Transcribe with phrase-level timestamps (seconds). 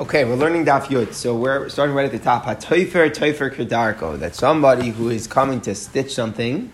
[0.00, 1.12] Okay, we're learning Daf Yud.
[1.12, 2.44] So we're starting right at the top.
[2.44, 4.16] Hatoifer, toifer kedarko.
[4.16, 6.72] That's somebody who is coming to stitch something.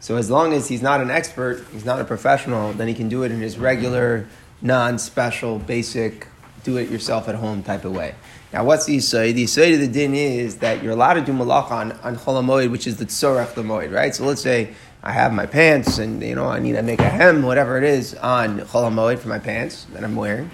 [0.00, 3.08] So as long as he's not an expert, he's not a professional, then he can
[3.08, 4.26] do it in his regular,
[4.60, 6.26] non-special, basic,
[6.64, 8.16] do-it-yourself at home type of way.
[8.52, 9.32] Now, what's the Yisrael?
[9.32, 12.72] The Yisrael of the din is that you're allowed to do malacha on, on Cholamoid,
[12.72, 14.12] which is the tzorach lamoid, right?
[14.12, 17.08] So let's say I have my pants and, you know, I need to make a
[17.08, 20.50] hem, whatever it is, on Cholamoid for my pants that I'm wearing.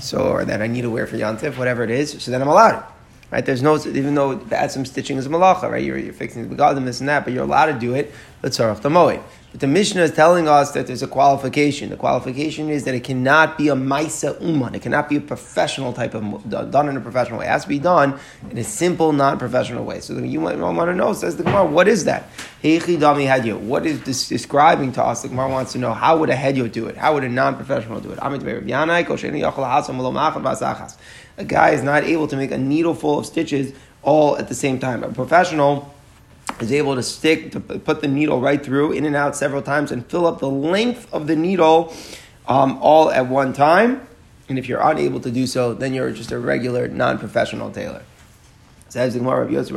[0.00, 2.22] So, or that I need to wear for Yantif, whatever it is.
[2.22, 2.84] So then I'm allowed.
[3.30, 3.44] Right?
[3.44, 5.82] There's no, even though add some stitching is malacha, right?
[5.82, 8.12] You're, you're fixing the begadim, this and that, but you're allowed to do it.
[8.42, 9.22] Let's the moed.
[9.54, 11.90] But the Mishnah is telling us that there's a qualification.
[11.90, 14.74] The qualification is that it cannot be a maisa uman.
[14.74, 17.44] It cannot be a professional type of done in a professional way.
[17.44, 18.18] It has to be done
[18.50, 20.00] in a simple, non-professional way.
[20.00, 21.12] So you might want to know.
[21.12, 22.24] Says the Gemara, what is that?
[22.62, 25.22] What is this describing to us?
[25.22, 26.96] The Gemara wants to know how would a hedyo do it?
[26.96, 28.18] How would a non-professional do it?
[31.36, 34.54] A guy is not able to make a needle full of stitches all at the
[34.56, 35.04] same time.
[35.04, 35.93] A professional
[36.60, 39.90] is able to stick to put the needle right through in and out several times
[39.90, 41.92] and fill up the length of the needle
[42.46, 44.06] um, all at one time.
[44.48, 48.02] And if you're unable to do so, then you're just a regular non-professional tailor.
[48.90, 49.70] Says the Gemara He's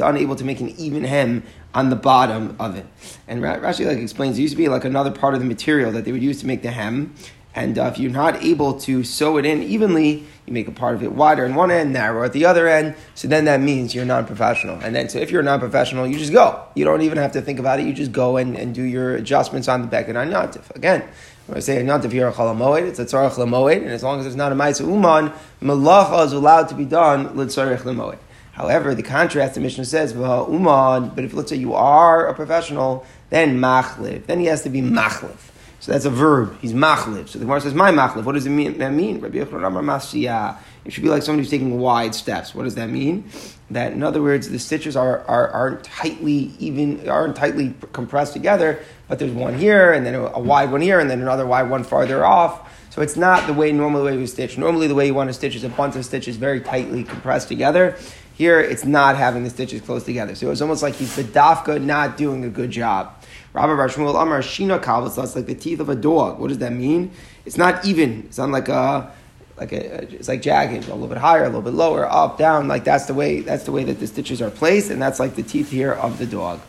[0.00, 2.86] unable to make an even hem on the bottom of it.
[3.28, 6.04] And Rashi like explains, it used to be like another part of the material that
[6.04, 7.14] they would use to make the hem.
[7.54, 10.96] And uh, if you're not able to sew it in evenly, you make a part
[10.96, 12.96] of it wider in one end, narrower at the other end.
[13.14, 14.80] So then that means you're non-professional.
[14.80, 16.64] And then, so if you're non-professional, you just go.
[16.74, 17.86] You don't even have to think about it.
[17.86, 20.74] You just go and, and do your adjustments on the back and on yantif.
[20.74, 21.04] Again,
[21.46, 24.34] when I say yantif here, chalamoid, it's a tzarech lamoid, and as long as it's
[24.34, 25.32] not a ma'isa uman,
[25.62, 28.18] malacha is allowed to be done litzarech lamoid.
[28.52, 33.04] However, the contrast the Mishnah says, uman, but if let's say you are a professional,
[33.30, 35.36] then machliv, then he has to be machliv.
[35.84, 36.58] So that's a verb.
[36.62, 37.28] He's machliv.
[37.28, 38.24] So the Gemara says, my machliv.
[38.24, 38.78] What does it mean?
[38.78, 39.20] That mean?
[39.20, 42.54] Rabbi Yochanan It should be like somebody who's taking wide steps.
[42.54, 43.28] What does that mean?
[43.70, 48.82] That in other words, the stitches are, are aren't tightly even aren't tightly compressed together,
[49.08, 51.68] but there's one here and then a, a wide one here and then another wide
[51.68, 52.66] one farther off.
[52.88, 54.56] So it's not the way normally the way we stitch.
[54.56, 57.48] Normally the way you want to stitch is a bunch of stitches very tightly compressed
[57.48, 57.98] together.
[58.32, 60.34] Here it's not having the stitches close together.
[60.34, 63.14] So it's almost like he's the dafka not doing a good job.
[63.54, 66.40] Rabbi Bar Shmuel Amar Shina Kalvas, that's like the teeth of a dog.
[66.40, 67.12] What does that mean?
[67.46, 68.24] It's not even.
[68.26, 69.12] It's not like a
[69.56, 72.66] like a, it's like jagged, a little bit higher, a little bit lower, up, down.
[72.66, 75.36] Like that's the way that's the way that the stitches are placed, and that's like
[75.36, 76.60] the teeth here of the dog.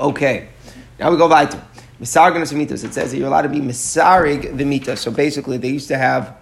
[0.00, 0.48] Okay,
[0.98, 1.62] now we go weiter.
[2.00, 2.82] Misargan mitas.
[2.82, 4.96] It says that you're allowed to be misarig the mita.
[4.96, 6.36] So basically, they used to have.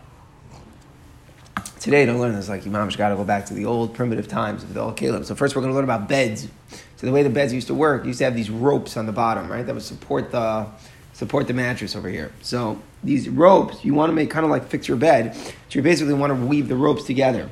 [1.84, 2.48] Today, don't learn this.
[2.48, 5.26] Like Imam's got to go back to the old primitive times of the old Caleb.
[5.26, 6.48] So first, we're going to learn about beds.
[6.96, 9.12] So the way the beds used to work, used to have these ropes on the
[9.12, 9.66] bottom, right?
[9.66, 10.66] That would support the
[11.12, 12.32] support the mattress over here.
[12.40, 15.36] So these ropes, you want to make kind of like fix your bed.
[15.36, 17.50] So you basically want to weave the ropes together.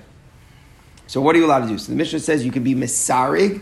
[1.09, 1.77] So what are you allowed to do?
[1.77, 3.61] So the Mishnah says you can be misarig.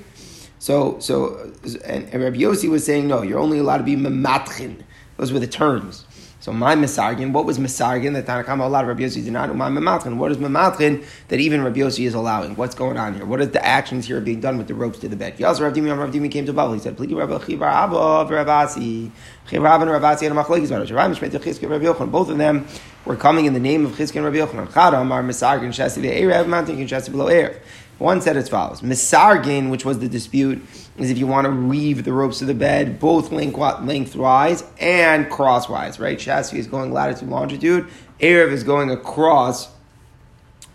[0.60, 1.53] So so
[1.84, 4.84] and, and Rabbi Yossi was saying no, you're only allowed to be mematchin.
[5.16, 6.04] Those were the terms.
[6.41, 9.55] So my Mesargin, what was Mesargin that Tanakama, a lot of Rabbi Yossi did not
[9.55, 10.17] my Mematrin?
[10.17, 12.56] What is Mematrin that even Rabbi Yossi is allowing?
[12.56, 13.27] What's going on here?
[13.27, 15.37] What are the actions here being done with the ropes to the bed?
[15.37, 16.73] Yasser Rav Dimi, Rav Dimi came to Babel.
[16.73, 19.11] He said, Pligi Rabbi Chivar Abba, Rabasi,
[19.51, 22.11] Chivar and Rabasi, and Machlekes, Rabbi Mishmet, Chizki, Rabbi Yochanan.
[22.11, 22.67] Both of them
[23.05, 24.69] were coming in the name of Chizki and Rabbi Yochanan.
[24.69, 27.59] Chadam are Mesargin, Shasi, the Erev, Mountain, Shasi below Erev.
[27.99, 30.62] One said as follows: Misargin, which was the dispute,
[31.00, 35.99] is if you want to weave the ropes of the bed both lengthwise and crosswise,
[35.99, 36.19] right?
[36.19, 37.88] Chassis is going latitude, longitude.
[38.21, 39.71] Erev is going across,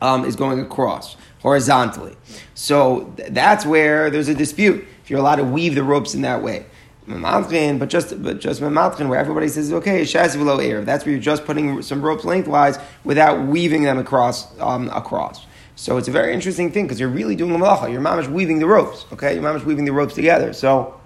[0.02, 2.18] um, is going across horizontally.
[2.56, 4.85] So th- that's where there's a dispute.
[5.03, 6.66] If you're allowed to weave the ropes in that way.
[7.06, 10.84] but just but just where everybody says okay, shasi below air.
[10.84, 15.46] That's where you're just putting some ropes lengthwise without weaving them across um, across.
[15.75, 17.91] So it's a very interesting thing because you're really doing the malacha.
[17.91, 19.06] Your mom is weaving the ropes.
[19.12, 20.53] Okay, your mom is weaving the ropes together.
[20.53, 21.00] So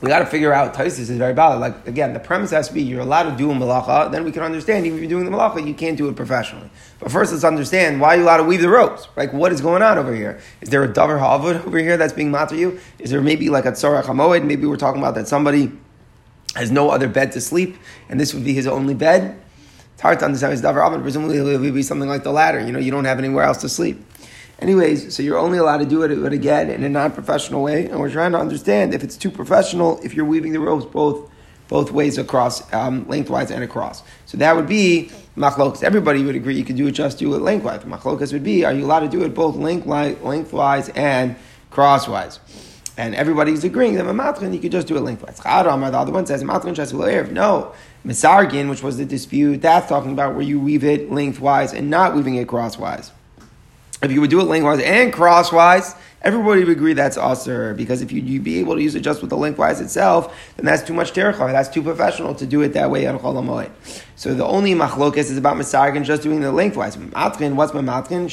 [0.00, 0.74] we got to figure out.
[0.74, 1.60] Taisis is very valid.
[1.60, 4.10] Like again, the premise has to be you're allowed to do a malacha.
[4.10, 6.70] Then we can understand even if you're doing the malacha, you can't do it professionally.
[7.00, 9.08] But first, let's understand why you're allowed to weave the ropes.
[9.16, 10.40] Like what is going on over here?
[10.60, 12.78] Is there a davar havud over here that's being matter you?
[13.00, 14.44] Is there maybe like a tzarach hamoed?
[14.44, 15.72] Maybe we're talking about that somebody
[16.54, 17.76] has no other bed to sleep,
[18.08, 19.41] and this would be his only bed.
[20.02, 21.00] It's hard to understand his davar avon.
[21.00, 22.58] Presumably, it would be something like the latter.
[22.58, 24.04] You know, you don't have anywhere else to sleep.
[24.58, 27.86] Anyways, so you're only allowed to do it, but again, in a non-professional way.
[27.86, 31.30] And we're trying to understand if it's too professional, if you're weaving the ropes both
[31.68, 34.02] both ways across, um, lengthwise and across.
[34.26, 35.84] So that would be machlokas.
[35.84, 37.84] Everybody would agree you could do it just do it lengthwise.
[37.84, 41.36] Machlokas would be, are you allowed to do it both lengthwise and
[41.70, 42.40] crosswise?
[42.96, 45.38] And everybody's agreeing that a matrin, you could just do it lengthwise.
[45.38, 46.74] the other one says, matrin
[47.32, 47.72] no,
[48.04, 52.14] Misargin, which was the dispute, that's talking about where you weave it lengthwise and not
[52.14, 53.10] weaving it crosswise.
[54.02, 58.10] If you would do it lengthwise and crosswise, everybody would agree that's usher because if
[58.10, 60.92] you you be able to use it just with the lengthwise itself, then that's too
[60.92, 61.52] much terachah.
[61.52, 63.70] That's too professional to do it that way on cholamoy.
[64.22, 66.96] So the only machlokes is about misargin just doing the lengthwise.
[66.96, 68.28] Matkin, what's my matkin?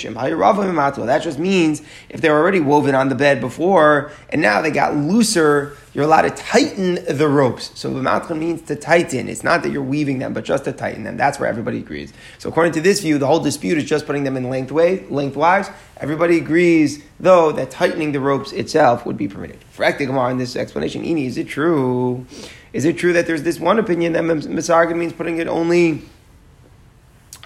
[1.07, 4.95] That just means if they're already woven on the bed before and now they got
[4.95, 7.71] looser you're allowed to tighten the ropes.
[7.73, 9.27] So b'matcha means to tighten.
[9.27, 11.17] It's not that you're weaving them, but just to tighten them.
[11.17, 12.13] That's where everybody agrees.
[12.37, 15.09] So according to this view, the whole dispute is just putting them in lengthwise.
[15.09, 15.71] lengthwise.
[15.97, 19.57] Everybody agrees, though, that tightening the ropes itself would be permitted.
[19.71, 22.25] For Gemara in this explanation, Ini, is it true?
[22.71, 26.03] Is it true that there's this one opinion that misargin means putting it only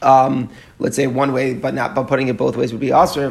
[0.03, 0.49] um,
[0.79, 3.23] let's say one way, but not but putting it both ways would be aser.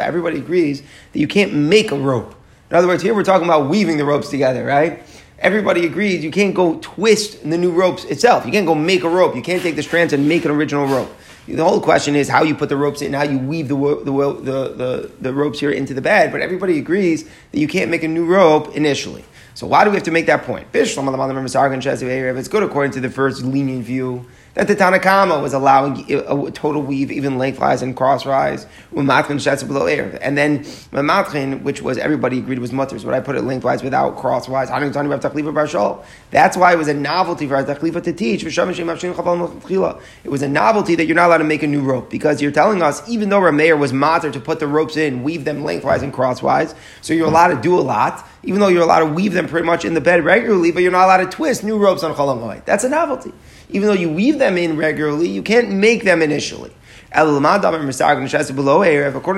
[0.00, 0.82] Everybody agrees
[1.12, 2.34] that you can't make a rope.
[2.70, 5.02] In other words, here we're talking about weaving the ropes together, right?
[5.38, 8.46] Everybody agrees you can't go twist the new ropes itself.
[8.46, 9.34] You can't go make a rope.
[9.36, 11.14] You can't take the strands and make an original rope.
[11.46, 14.04] The whole question is how you put the ropes in, how you weave the, the,
[14.04, 16.32] the, the, the ropes here into the bed.
[16.32, 19.24] But everybody agrees that you can't make a new rope initially.
[19.52, 20.66] So why do we have to make that point?
[20.72, 26.50] It's good according to the first lenient view that the Tanakama was allowing uh, a
[26.50, 30.18] total weave, even lengthwise and crosswise, below air.
[30.22, 33.82] And then uh, Mamatrin, which was everybody agreed was mutters, would I put it lengthwise
[33.82, 34.70] without crosswise?
[34.70, 35.20] I don't talking about
[35.54, 36.04] Barshal.
[36.30, 38.42] That's why it was a novelty for Tachlifa to teach.
[38.44, 42.52] It was a novelty that you're not allowed to make a new rope because you're
[42.52, 46.02] telling us, even though Rameir was matter to put the ropes in, weave them lengthwise
[46.02, 49.32] and crosswise, so you're allowed to do a lot, even though you're allowed to weave
[49.32, 52.04] them pretty much in the bed regularly, but you're not allowed to twist new ropes
[52.04, 53.32] on Cholam That's a novelty
[53.70, 56.72] even though you weave them in regularly, you can't make them initially.
[57.16, 57.42] According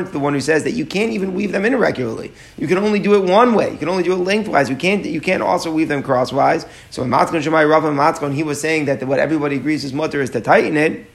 [0.06, 2.78] to the one who says that you can't even weave them in regularly, you can
[2.78, 3.70] only do it one way.
[3.70, 4.70] You can only do it lengthwise.
[4.70, 5.04] You can't.
[5.04, 6.66] You can't also weave them crosswise.
[6.90, 10.22] So in Matkon Shemai Rav Matkon, he was saying that what everybody agrees is mutter
[10.22, 11.06] is to tighten it.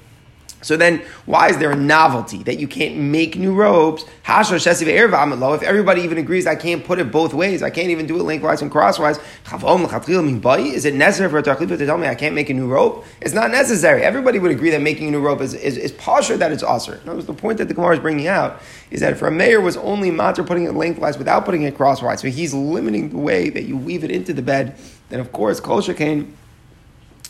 [0.62, 4.06] So then, why is there a novelty that you can't make new ropes?
[4.28, 8.24] If everybody even agrees I can't put it both ways, I can't even do it
[8.24, 9.18] lengthwise and crosswise.
[9.18, 13.06] Is it necessary for a tachlifa to tell me I can't make a new rope?
[13.22, 14.04] It's not necessary.
[14.04, 17.02] Everybody would agree that making a new rope is, is, is posher that it's usher.
[17.06, 18.62] In the point that the Gemara is bringing out
[18.92, 22.22] is that if a mayor was only matter putting it lengthwise without putting it crosswise,
[22.22, 24.78] so he's limiting the way that you weave it into the bed,
[25.10, 26.38] then of course, kol came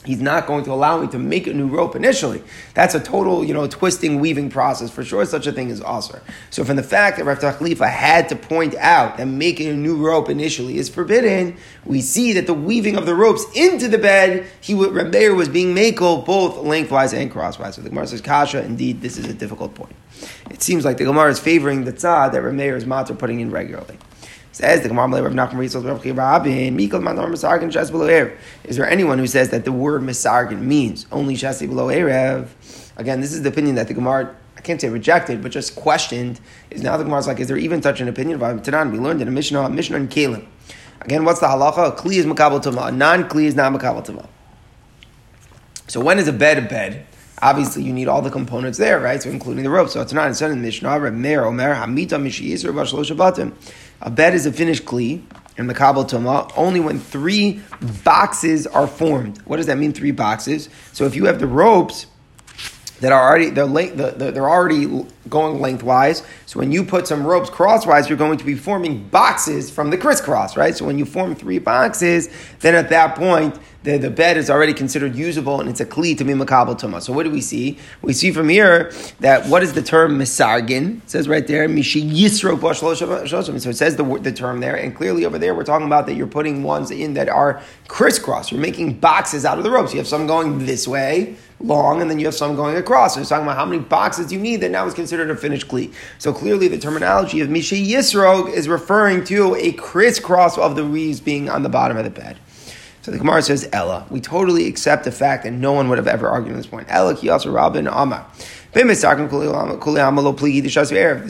[0.05, 2.43] he's not going to allow me to make a new rope initially.
[2.73, 4.89] That's a total, you know, twisting, weaving process.
[4.89, 6.21] For sure, such a thing is awesome.
[6.49, 9.97] So from the fact that Rav Tachlifa had to point out that making a new
[9.97, 14.47] rope initially is forbidden, we see that the weaving of the ropes into the bed,
[14.59, 17.75] he would, Rabbeir was being makel both lengthwise and crosswise.
[17.75, 19.95] So the Gemara says, Kasha, indeed, this is a difficult point.
[20.49, 23.51] It seems like the Gemara is favoring the tzad that Rabbeir is matzah putting in
[23.51, 23.97] regularly.
[24.53, 28.37] Says the Gemara Rav Nachman Rizal Rav Rabin Mikol Mandar Misargin Shes Below Erev.
[28.65, 32.49] Is there anyone who says that the word Misargin means only Shesi Below Erev?
[32.97, 36.39] Again, this is the opinion that the Gemara I can't say rejected, but just questioned.
[36.69, 38.91] Is now the Gemara is like, is there even such an opinion of Tanan?
[38.91, 40.45] We learned in a Mishnah, Mishnah and Kalim.
[41.01, 41.87] Again, what's the halacha?
[41.87, 42.89] A kli is makabel tuma.
[42.89, 44.27] A non kli is not makabel tuma.
[45.87, 47.07] So when is a bed a bed?
[47.41, 49.21] Obviously, you need all the components there, right?
[49.21, 49.89] So including the rope.
[49.89, 50.29] So it's not.
[50.29, 53.53] It said in Mishnah, Meir Omer Hamita Mishi Yisra Bashlosh Batim.
[54.01, 55.23] A bed is a finished kli
[55.57, 57.61] in the Kabbalah Tuma only when three
[58.03, 59.39] boxes are formed.
[59.45, 59.93] What does that mean?
[59.93, 60.69] Three boxes.
[60.93, 62.05] So if you have the ropes
[63.01, 66.23] that are already they're, they're already going lengthwise.
[66.45, 69.97] So when you put some ropes crosswise, you're going to be forming boxes from the
[69.97, 70.75] crisscross, right?
[70.75, 72.29] So when you form three boxes,
[72.59, 76.15] then at that point the, the bed is already considered usable and it's a kli
[76.17, 77.01] to be makabel tuma.
[77.01, 77.79] So what do we see?
[78.01, 80.97] We see from here that what is the term misargin?
[80.97, 82.59] It says right there, mishi yisro
[83.65, 86.13] So it says the, the term there, and clearly over there we're talking about that
[86.13, 88.51] you're putting ones in that are crisscross.
[88.51, 89.93] You're making boxes out of the ropes.
[89.93, 93.15] You have some going this way, long, and then you have some going across.
[93.15, 95.67] So it's talking about how many boxes you need that now is considered a finished
[95.67, 95.93] kli.
[96.17, 101.19] So clearly the terminology of mishi yisro is referring to a crisscross of the reeds
[101.19, 102.37] being on the bottom of the bed.
[103.01, 104.05] So the Gemara says, Ella.
[104.11, 106.85] We totally accept the fact that no one would have ever argued on this point.
[106.87, 108.27] Ella, Kiyasa, Rabin, Amar.
[108.73, 108.81] The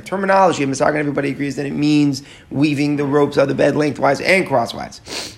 [0.05, 4.19] terminology of Misagan, everybody agrees that it means weaving the ropes of the bed lengthwise
[4.19, 5.37] and crosswise.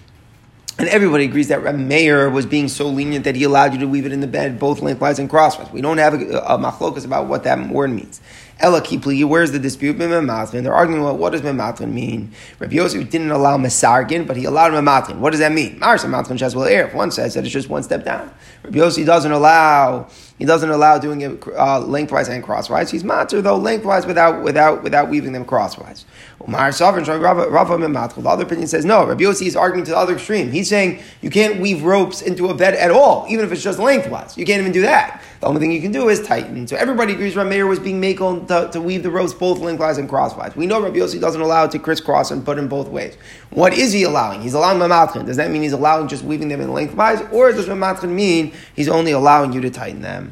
[0.80, 3.88] And everybody agrees that Reb Meir was being so lenient that he allowed you to
[3.88, 5.72] weave it in the bed both lengthwise and crosswise.
[5.72, 8.22] We don't have a, a machlokas about what that word means.
[8.60, 9.98] Ella Kipli, where's the dispute?
[9.98, 10.63] Mematrin.
[10.63, 12.32] They're arguing about what does Mematrin mean.
[12.60, 15.20] Rabbi Yosef didn't allow Mesargin, but he allowed Mematrin.
[15.20, 15.77] What does that mean?
[15.80, 16.88] Mars Mematrin Shas will air.
[16.89, 18.34] One says that it's just one step down.
[18.63, 22.89] Rabbi Yosef doesn't allow he doesn't allow doing it uh, lengthwise and crosswise.
[22.89, 26.05] He's matter though lengthwise without without without weaving them crosswise.
[26.45, 29.05] The other opinion says no.
[29.05, 30.51] Rabbi Yossi is arguing to the other extreme.
[30.51, 33.79] He's saying you can't weave ropes into a bed at all, even if it's just
[33.79, 34.37] lengthwise.
[34.37, 35.21] You can't even do that.
[35.39, 36.67] The only thing you can do is tighten.
[36.67, 39.97] So everybody agrees Rabbi Meir was being made to, to weave the ropes both lengthwise
[39.97, 40.55] and crosswise.
[40.55, 43.17] We know Rabbi Yossi doesn't allow it to crisscross and put in both ways.
[43.49, 44.41] What is he allowing?
[44.41, 45.25] He's allowing mamatrin.
[45.25, 48.87] Does that mean he's allowing just weaving them in lengthwise, or does mamatrin mean he's
[48.87, 50.23] only allowing you to tighten them?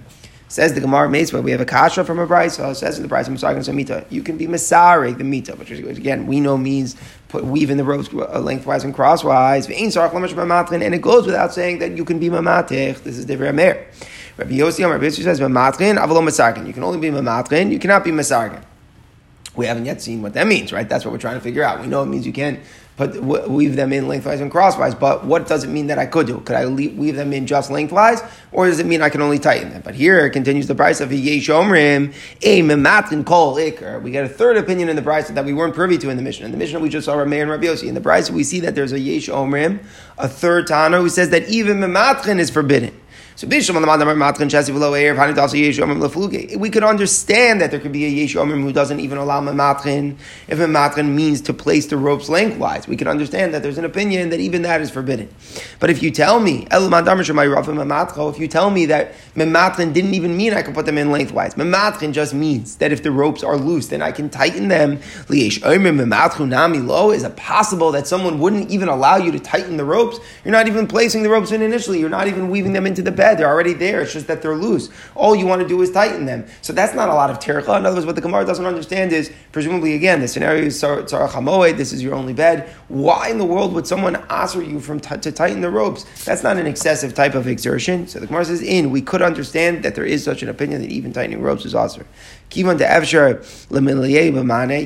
[0.51, 2.75] Says the Gemara Meisva, we have a kasha from a brisa.
[2.75, 6.41] Says in the brisa, Misagan Samita, you can be Masari, the Mita, which again we
[6.41, 6.97] know means
[7.29, 9.67] put weave in the ropes uh, lengthwise and crosswise.
[9.67, 13.01] And it goes without saying that you can be Mamatich.
[13.01, 13.85] This is the Amer.
[14.35, 16.67] Rabbi Yossi, Rabbi Yossi says, Mamatrin, Avalo Masargin.
[16.67, 18.61] You can only be Mamatrin, you cannot be Masargin.
[19.55, 20.87] We haven't yet seen what that means, right?
[20.87, 21.79] That's what we're trying to figure out.
[21.79, 22.59] We know it means you can't
[23.09, 24.93] put weave them in lengthwise and crosswise.
[24.93, 26.39] But what does it mean that I could do?
[26.41, 29.69] Could I weave them in just lengthwise, or does it mean I can only tighten
[29.71, 29.81] them?
[29.83, 34.01] But here it continues the price of yesh omrim a mematin kol ikar.
[34.01, 36.23] We get a third opinion in the price that we weren't privy to in the
[36.23, 36.45] mission.
[36.45, 37.87] In the mission we just saw Rameir and Rabbi Yossi.
[37.87, 39.83] In the price we see that there's a yesh omrim,
[40.17, 43.00] a third Tana who says that even mematrin is forbidden.
[43.35, 43.59] So we
[46.69, 50.59] could understand that there could be a yesh omrim who doesn't even allow mematrin if
[50.59, 52.87] mematrin means to place the ropes lengthwise.
[52.87, 55.29] We could understand that there's an opinion that even that is forbidden.
[55.79, 60.61] But if you tell me, if you tell me that mematrin didn't even mean I
[60.61, 64.01] can put them in lengthwise, mematrin just means that if the ropes are loose, then
[64.01, 64.99] I can tighten them.
[65.29, 65.57] Is
[67.23, 70.19] it possible that someone wouldn't even allow you to tighten the ropes?
[70.43, 71.99] You're not even placing the ropes in initially.
[71.99, 73.37] You're not even weaving them into the bed.
[73.37, 74.01] They're already there.
[74.01, 74.89] It's just that they're loose.
[75.15, 76.45] All you want to do is tighten them.
[76.61, 77.77] So that's not a lot of tericha.
[77.77, 81.77] In other words, what the Gemara doesn't understand is, presumably, again, the scenario is tzarach.
[81.77, 82.69] This is your only bed.
[82.87, 86.05] Why in the world would someone answer you from t- to tighten the ropes?
[86.25, 88.07] That's not an excessive type of exertion.
[88.07, 90.89] So the Gemara says, in we could understand that there is such an opinion that
[90.89, 92.03] even tightening ropes is also.
[92.49, 93.31] Kivan to Evshar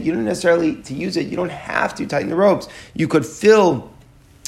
[0.05, 1.27] You don't necessarily to use it.
[1.27, 2.67] You don't have to tighten the ropes.
[2.93, 3.91] You could fill.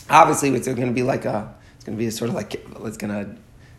[0.10, 1.54] Obviously, it's going to be like a.
[1.76, 3.36] It's going to be a sort of like it's going to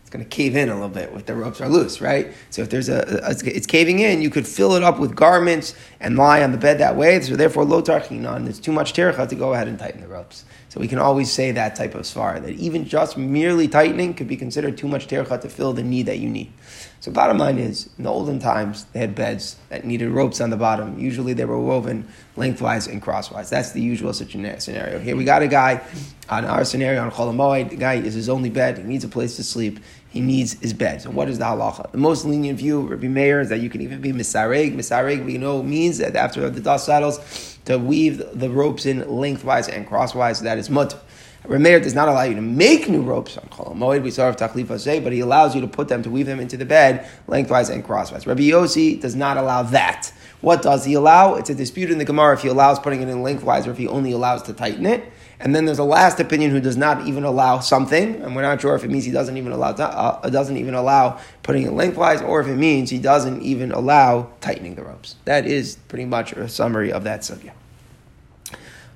[0.08, 2.32] it's going to cave in a little bit if the ropes are loose, right?
[2.48, 5.74] So if there's a, a, it's caving in, you could fill it up with garments
[6.00, 7.20] and lie on the bed that way.
[7.20, 10.46] So therefore, lo tarchinon, it's too much tericha to go ahead and tighten the ropes.
[10.70, 14.28] So we can always say that type of svar that even just merely tightening could
[14.28, 16.54] be considered too much tericha to fill the need that you need.
[17.00, 20.50] So bottom line is, in the olden times, they had beds that needed ropes on
[20.50, 20.98] the bottom.
[20.98, 23.48] Usually they were woven lengthwise and crosswise.
[23.50, 24.98] That's the usual scenario.
[24.98, 25.80] Here we got a guy
[26.28, 27.70] on our scenario on Cholamoid.
[27.70, 28.78] The guy is his only bed.
[28.78, 29.78] He needs a place to sleep
[30.10, 31.02] he needs his bed.
[31.02, 31.92] So what is the halacha?
[31.92, 34.74] The most lenient view, Rabbi Meir, is that you can even be misareg.
[34.74, 39.68] Misareg, we know, means that after the dust settles, to weave the ropes in lengthwise
[39.68, 41.04] and crosswise, that is mut.
[41.48, 44.78] Rameir does not allow you to make new ropes on Kol we saw of Tachlifa
[44.78, 47.70] say, but he allows you to put them, to weave them into the bed lengthwise
[47.70, 48.26] and crosswise.
[48.26, 50.12] Rabbi Yossi does not allow that.
[50.42, 51.36] What does he allow?
[51.36, 53.78] It's a dispute in the Gemara if he allows putting it in lengthwise or if
[53.78, 55.10] he only allows to tighten it.
[55.40, 58.60] And then there's a last opinion who does not even allow something, and we're not
[58.60, 62.20] sure if it means he doesn't even allow uh, doesn't even allow putting it lengthwise,
[62.20, 65.14] or if it means he doesn't even allow tightening the ropes.
[65.24, 67.52] That is pretty much a summary of that sugya.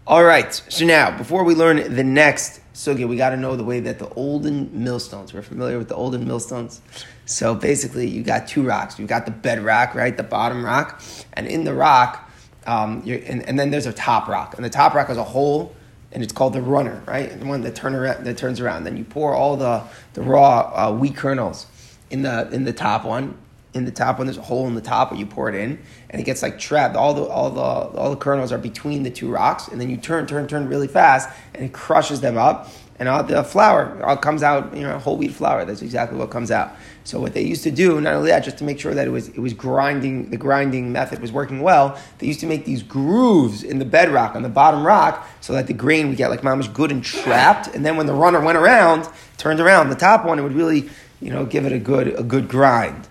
[0.05, 3.63] All right, so now before we learn the next sugya, we got to know the
[3.63, 5.33] way that the olden millstones.
[5.33, 6.81] We're familiar with the olden millstones.
[7.25, 8.99] So basically, you got two rocks.
[8.99, 11.01] You got the bedrock, right, the bottom rock,
[11.35, 12.29] and in the rock,
[12.67, 15.73] um, and, and then there's a top rock, and the top rock has a hole
[16.11, 17.39] and it's called the runner, right?
[17.39, 18.85] The one that turn around, that turns around.
[18.85, 19.83] Then you pour all the
[20.15, 21.67] the raw uh, wheat kernels
[22.11, 23.39] in the in the top one.
[23.75, 25.79] In the top one, there's a hole in the top where you pour it in,
[26.11, 26.95] and it gets like trapped.
[26.95, 29.97] All the all the all the kernels are between the two rocks, and then you
[29.97, 34.17] turn, turn, turn really fast, and it crushes them up, and all the flour all
[34.19, 34.77] comes out.
[34.77, 35.65] You know, whole wheat flour.
[35.65, 36.77] That's exactly what comes out.
[37.05, 39.11] So what they used to do, not only that, just to make sure that it
[39.11, 42.83] was it was grinding, the grinding method was working well, they used to make these
[42.83, 46.43] grooves in the bedrock on the bottom rock, so that the grain would get like
[46.43, 47.75] mamish good and trapped.
[47.75, 50.91] And then when the runner went around, turned around, the top one, it would really,
[51.21, 53.09] you know, give it a good a good grind.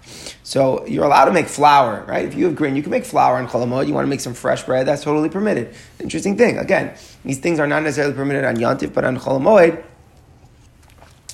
[0.52, 2.26] So you're allowed to make flour, right?
[2.26, 3.88] If you have grain, you can make flour in cholamod.
[3.88, 5.74] You want to make some fresh bread, that's totally permitted.
[5.98, 6.58] Interesting thing.
[6.58, 6.94] Again,
[7.24, 9.82] these things are not necessarily permitted on yantif, but on cholamod,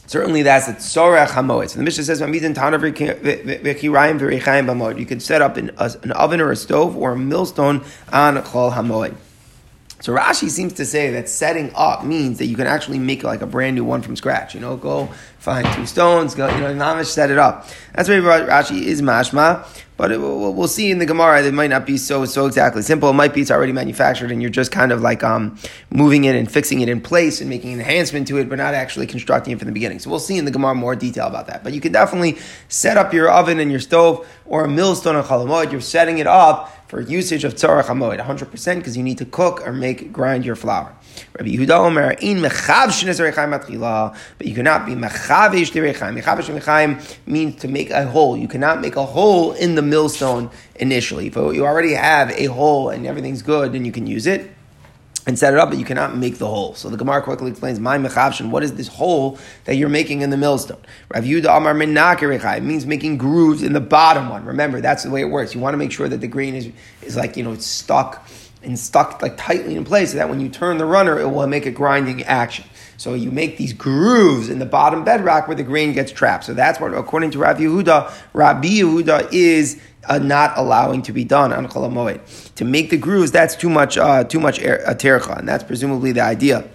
[0.05, 1.69] Certainly that's a tzorech hamoed.
[1.69, 2.21] So the Mishnah says,
[5.00, 7.83] You can set up an, an oven or a stove or a millstone
[8.13, 9.15] on chol hamoed.
[9.99, 13.41] So Rashi seems to say that setting up means that you can actually make like
[13.41, 14.53] a brand new one from scratch.
[14.53, 15.07] You know, go
[15.39, 17.67] find two stones, go, you know, mamish set it up.
[17.95, 19.65] That's why Rashi is mashma.
[19.97, 22.83] But it, we'll, see in the Gemara that it might not be so so exactly
[22.83, 23.09] simple.
[23.09, 25.57] It might be it's already manufactured and you're just kind of like um,
[25.89, 28.75] moving it and fixing it in place and making an enhancement to it, but not
[28.75, 29.97] actually constructing it from the beginning.
[29.97, 31.63] So we'll see in the Gemara more detail about that.
[31.63, 32.37] But you can definitely
[32.69, 35.71] set up your oven and your stove or a millstone on Chalamoid.
[35.71, 39.65] You're setting it up for usage of tzarach hamoed, 100% because you need to cook
[39.67, 40.96] or make grind your flour.
[41.38, 46.22] Rabbi Yehuda Omer, in mechav matchila, but you cannot be mechavish derechaim.
[46.22, 48.38] Mechavish derechaim means to make a hole.
[48.38, 51.27] You cannot make a hole in the millstone initially.
[51.27, 54.56] If you already have a hole and everything's good, then you can use it
[55.27, 56.74] and set it up, but you cannot make the hole.
[56.74, 60.29] So the Gemara quickly explains, my mechavshin, what is this hole that you're making in
[60.29, 60.79] the millstone?
[61.13, 61.77] Rav Yuda Amar
[62.57, 64.46] It means making grooves in the bottom one.
[64.46, 65.53] Remember, that's the way it works.
[65.53, 68.25] You want to make sure that the grain is, is like, you know, it's stuck
[68.63, 71.46] and stuck like tightly in place so that when you turn the runner, it will
[71.46, 72.63] make a grinding action.
[72.96, 76.46] So you make these grooves in the bottom bedrock where the grain gets trapped.
[76.46, 81.23] So that's what, according to Rav Yehuda, Rabbi Yehuda is uh, not allowing to be
[81.23, 84.93] done on Chol To make the grooves, that's too much, uh, too much er, uh,
[84.93, 86.67] tercha, and that's presumably the idea.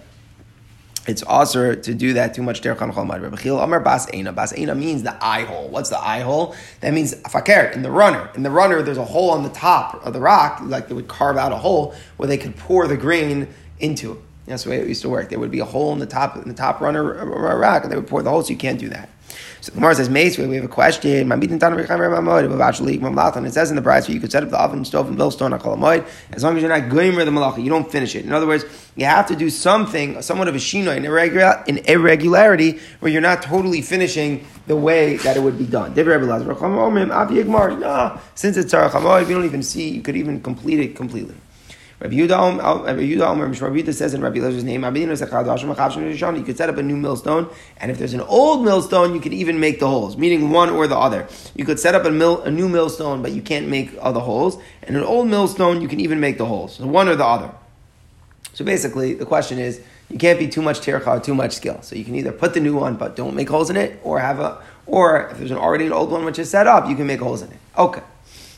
[1.05, 3.63] It's also to do that too much tercha on Chol Moed.
[3.63, 4.33] Amar Bas Eina.
[4.33, 5.67] Bas Eina means the eye hole.
[5.67, 6.55] What's the eye hole?
[6.79, 8.29] That means fakir in the runner.
[8.35, 11.09] In the runner, there's a hole on the top of the rock, like they would
[11.09, 13.49] carve out a hole where they could pour the grain
[13.79, 14.21] into.
[14.45, 15.29] That's the way it used to work.
[15.29, 17.97] There would be a hole in the top in the top runner rock, and they
[17.97, 18.43] would pour the hole.
[18.43, 19.09] So you can't do that.
[19.61, 21.31] So the Gemara says, Mace, we have a question.
[21.31, 21.53] It
[23.53, 26.05] says in the Bride, you could set up the oven, stove, and moid.
[26.31, 28.25] as long as you're not going the malacha, you don't finish it.
[28.25, 31.77] In other words, you have to do something, somewhat of a shino, an, irregular, an
[31.79, 35.93] irregularity, where you're not totally finishing the way that it would be done.
[35.95, 36.03] No,
[38.35, 41.35] since it's Tzarech you don't even see, you could even complete it completely.
[42.03, 44.83] Rabbi Yehuda says in Rabbi Elazar's name,
[46.35, 49.31] you could set up a new millstone, and if there's an old millstone, you could
[49.31, 51.29] even make the holes, meaning one or the other.
[51.55, 54.97] You could set up a, a new millstone, but you can't make other holes, and
[54.97, 57.51] an old millstone, you can even make the holes, so one or the other.
[58.53, 61.81] So basically, the question is, you can't be too much tircha or too much skill.
[61.81, 64.19] So you can either put the new one, but don't make holes in it, or
[64.19, 66.97] have a, or if there's an already an old one which is set up, you
[66.97, 67.57] can make holes in it.
[67.77, 68.03] Okay,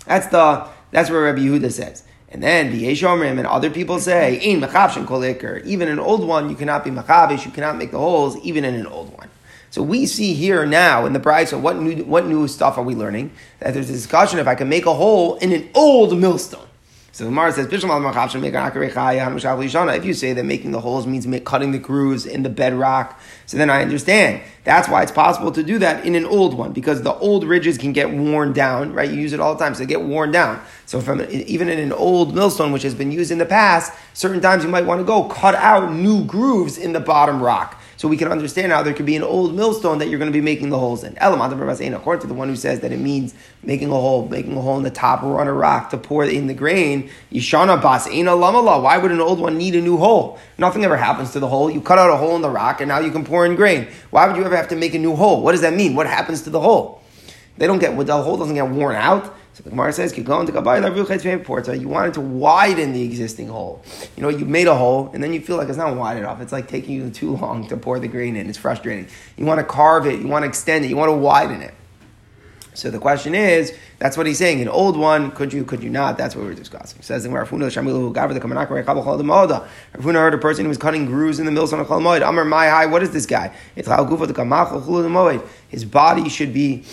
[0.07, 2.03] that's the that's what Rabbi Yehuda says.
[2.35, 6.49] And then the Yeshomrim and other people say, in mechavshin kolikar, even an old one,
[6.49, 9.29] you cannot be mechavish, you cannot make the holes, even in an old one.
[9.69, 12.83] So we see here now in the bride, so what new, what new stuff are
[12.83, 13.31] we learning?
[13.59, 16.67] That there's a discussion if I can make a hole in an old millstone.
[17.15, 17.71] So the Gemara says, If
[20.05, 23.69] you say that making the holes means cutting the grooves in the bedrock, so then
[23.69, 24.41] I understand.
[24.65, 27.77] That's why it's possible to do that in an old one, because the old ridges
[27.77, 29.09] can get worn down, right?
[29.09, 30.61] You use it all the time, so they get worn down.
[30.87, 34.41] So from even in an old millstone, which has been used in the past, certain
[34.41, 38.07] times you might want to go cut out new grooves in the bottom rock so
[38.07, 40.41] we can understand how there could be an old millstone that you're going to be
[40.41, 41.17] making the holes in.
[41.17, 44.77] According to the one who says that it means making a hole, making a hole
[44.77, 47.09] in the top or on a rock to pour in the grain.
[47.31, 48.81] Yishana bas lamala.
[48.81, 50.37] Why would an old one need a new hole?
[50.57, 51.69] Nothing ever happens to the hole.
[51.69, 53.87] You cut out a hole in the rock and now you can pour in grain.
[54.09, 55.41] Why would you ever have to make a new hole?
[55.41, 55.95] What does that mean?
[55.95, 57.01] What happens to the hole?
[57.57, 59.33] They don't get the hole doesn't get worn out.
[59.55, 60.47] So the Gemara says, "You want
[62.13, 63.81] to widen the existing hole.
[64.17, 66.41] You know, you made a hole, and then you feel like it's not wide enough.
[66.41, 68.49] It's like taking you too long to pour the grain in.
[68.49, 69.07] It's frustrating.
[69.37, 70.19] You want to carve it.
[70.19, 70.89] You want to extend it.
[70.89, 71.73] You want to widen it.
[72.73, 74.61] So the question is, that's what he's saying.
[74.61, 76.17] An old one, could you, could you not?
[76.17, 76.99] That's what we're discussing.
[76.99, 77.71] It says in Rav Huna.
[79.93, 82.27] Rafuna heard a person who was cutting grooves in the mills on a Chalmoid.
[82.27, 83.55] Amar Mai what is this guy?
[85.69, 86.83] His body should be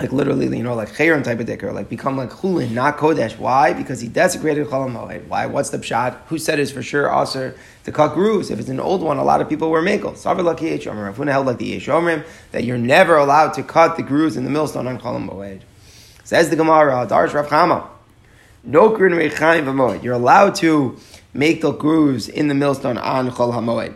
[0.00, 3.36] like literally, you know, like chayron type of dicker, like become like chulin, not kodesh.
[3.38, 3.74] Why?
[3.74, 5.26] Because he desecrated cholam moed.
[5.28, 5.46] Why?
[5.46, 6.16] What's the pshat?
[6.28, 7.52] Who said is for sure also
[7.84, 8.50] to cut grooves?
[8.50, 10.12] If it's an old one, a lot of people wear makel.
[10.12, 11.04] Savar lucky yeshomrim.
[11.04, 14.44] Rav Huna held like the yeshomrim that you're never allowed to cut the grooves in
[14.44, 15.60] the millstone on cholam moed.
[16.24, 17.88] Says the Gemara, Darsh Rav Chama.
[18.62, 20.02] No grin rechaim v'moed.
[20.02, 20.98] You're allowed to
[21.32, 23.94] make the grooves in the millstone on chol hamoed.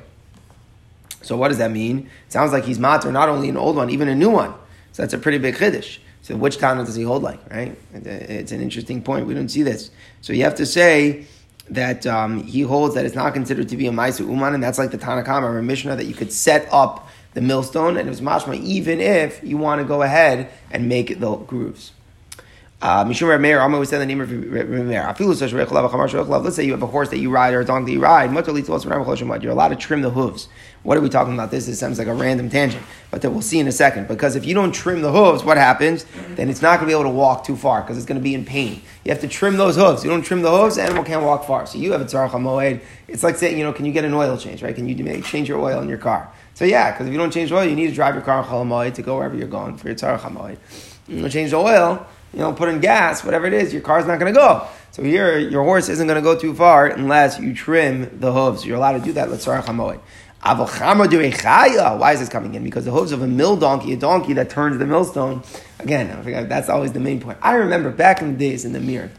[1.23, 2.11] So what does that mean?
[2.27, 4.55] It sounds like he's matter not only an old one, even a new one.
[4.95, 5.99] So that's a pretty big chiddush.
[6.23, 7.77] So which Tana does he hold like, right?
[7.93, 9.27] It's an interesting point.
[9.27, 9.91] We don't see this.
[10.21, 11.27] So you have to say
[11.69, 14.79] that um, he holds that it's not considered to be a Maisu Uman, and that's
[14.79, 18.21] like the Tanakama or Mishnah that you could set up the millstone, and it was
[18.21, 21.91] mashma even if you want to go ahead and make the grooves.
[22.81, 25.15] Uh, Mishum Meir, I'm always saying the name of Meir.
[25.19, 29.43] Let's say you have a horse that you ride or a donkey that you ride.
[29.43, 30.49] You're allowed to trim the hooves.
[30.85, 31.51] What are we talking about?
[31.51, 34.07] This it sounds like a random tangent, but that we'll see in a second.
[34.07, 36.05] Because if you don't trim the hooves, what happens?
[36.35, 38.23] Then it's not going to be able to walk too far because it's going to
[38.23, 38.83] be in pain.
[39.03, 40.05] You have to trim those hooves.
[40.05, 41.67] You don't trim the hooves, the animal can't walk far.
[41.67, 42.83] So you have a tzarach hamoed.
[43.09, 44.75] It's like saying, you know, can you get an oil change, right?
[44.75, 46.31] Can you change your oil in your car?
[46.53, 48.93] So yeah, because if you don't change oil, you need to drive your car on
[48.93, 50.59] to go wherever you're going for your tzarach hamoed.
[51.09, 54.07] You don't change the oil you know, put in gas, whatever it is, your car's
[54.07, 54.67] not going to go.
[54.91, 58.67] So here, your horse isn't going to go too far unless you trim the hooves.
[58.67, 59.31] You're allowed to do that.
[59.31, 60.01] Let's start chamoed.
[60.45, 62.63] Why is this coming in?
[62.63, 65.43] Because the hooves of a mill donkey, a donkey that turns the millstone,
[65.79, 67.39] again, that's always the main point.
[67.41, 69.11] I remember back in the days in the mirror,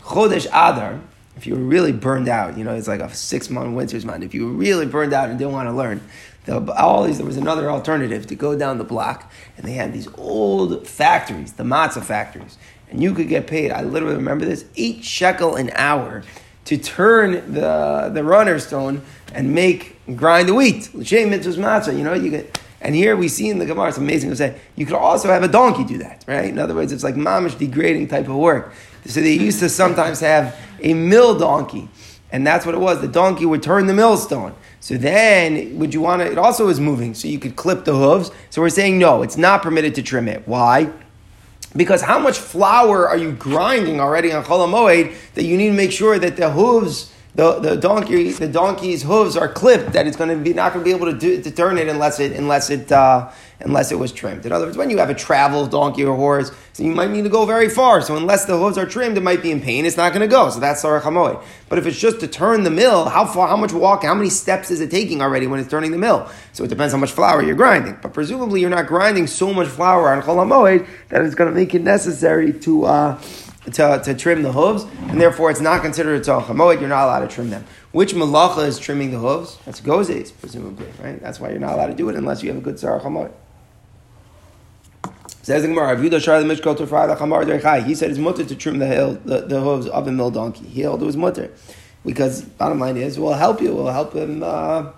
[0.00, 1.00] Chodesh Adar,
[1.36, 4.24] if you were really burned out, you know, it's like a six month winter's month.
[4.24, 6.00] If you were really burned out and didn't want to learn,
[6.46, 10.86] these, there was another alternative to go down the block, and they had these old
[10.86, 12.56] factories, the matzah factories,
[12.90, 13.70] and you could get paid.
[13.70, 16.22] I literally remember this eight shekel an hour
[16.64, 19.02] to turn the the runner stone
[19.34, 20.94] and make grind the wheat.
[20.94, 21.96] L'shem mitzvahs matzah.
[21.96, 22.58] You know, you get.
[22.80, 25.42] And here we see in the Gemara, it's amazing to say, you could also have
[25.42, 26.44] a donkey do that, right?
[26.44, 28.72] In other words, it's like mamish degrading type of work.
[29.04, 31.88] So they used to sometimes have a mill donkey,
[32.30, 33.00] and that's what it was.
[33.00, 34.54] The donkey would turn the millstone.
[34.78, 36.30] So then, would you want to?
[36.30, 38.30] It also is moving, so you could clip the hooves.
[38.50, 40.46] So we're saying no, it's not permitted to trim it.
[40.46, 40.92] Why?
[41.76, 45.92] Because how much flour are you grinding already on Chol that you need to make
[45.92, 50.36] sure that the hooves, the, the donkey, the donkey's hooves are clipped, that it's going
[50.36, 52.68] to be not going to be able to, do, to turn it unless it unless
[52.68, 54.44] it uh, unless it was trimmed.
[54.44, 57.22] In other words, when you have a travel donkey or horse, so you might need
[57.22, 58.00] to go very far.
[58.00, 59.86] So unless the hooves are trimmed, it might be in pain.
[59.86, 60.50] It's not going to go.
[60.50, 61.44] So that's sarach.
[61.68, 64.30] But if it's just to turn the mill, how far, how much walk, how many
[64.30, 66.28] steps is it taking already when it's turning the mill?
[66.54, 67.98] So it depends how much flour you're grinding.
[68.02, 71.72] But presumably you're not grinding so much flour on chol that it's going to make
[71.72, 72.84] it necessary to.
[72.84, 73.22] Uh,
[73.72, 76.80] to, to trim the hooves, and therefore it's not considered a hamoed.
[76.80, 77.64] You're not allowed to trim them.
[77.92, 79.58] Which malacha is trimming the hooves?
[79.64, 81.20] That's gozes, presumably, right?
[81.20, 83.32] That's why you're not allowed to do it unless you have a good tzar hamoed.
[85.42, 90.06] Says the Gemara, He said it's mutter to trim the, hill, the, the hooves of
[90.06, 90.66] a mill donkey.
[90.66, 91.50] He held it was mutter.
[92.04, 94.92] Because bottom line is, we'll help you, we'll help him, uh,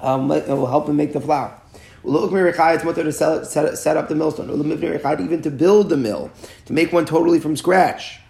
[0.00, 1.58] um, we'll help him make the flour.
[2.06, 4.50] It's mutter to set, set, up the millstone.
[4.50, 6.30] Even to build the mill,
[6.66, 8.20] to make one totally from scratch.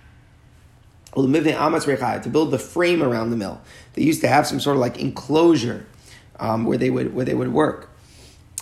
[1.15, 3.61] To build the frame around the mill.
[3.95, 5.87] They used to have some sort of like enclosure
[6.39, 7.91] um, where they would where they would work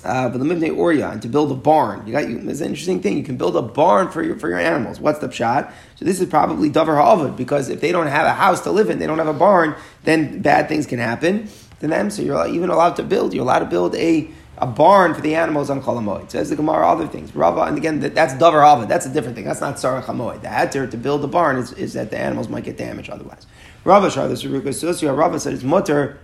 [0.05, 2.07] uh, but the mivne orya and to build a barn.
[2.07, 2.38] You got you.
[2.48, 3.16] It's an interesting thing.
[3.16, 5.00] You can build a barn for your for your animals.
[5.00, 5.72] What's the shot?
[5.96, 8.90] So this is probably davar ha'avad because if they don't have a house to live
[8.90, 9.74] in, they don't have a barn,
[10.05, 11.48] then bad things can happen
[11.81, 12.11] to them.
[12.11, 13.33] So you're even allowed to build.
[13.33, 16.30] You're allowed to build a a barn for the animals on Cholamoid.
[16.30, 17.34] Says the Gemara, other things.
[17.34, 18.88] Rava, and again, that, that's Davar Havad.
[18.88, 19.44] That's a different thing.
[19.44, 20.42] That's not Sarah Chamoid.
[20.42, 23.46] The heter to build the barn is, is that the animals might get damaged otherwise.
[23.84, 26.18] Rava Shar, the Suruka Rava said it's mutter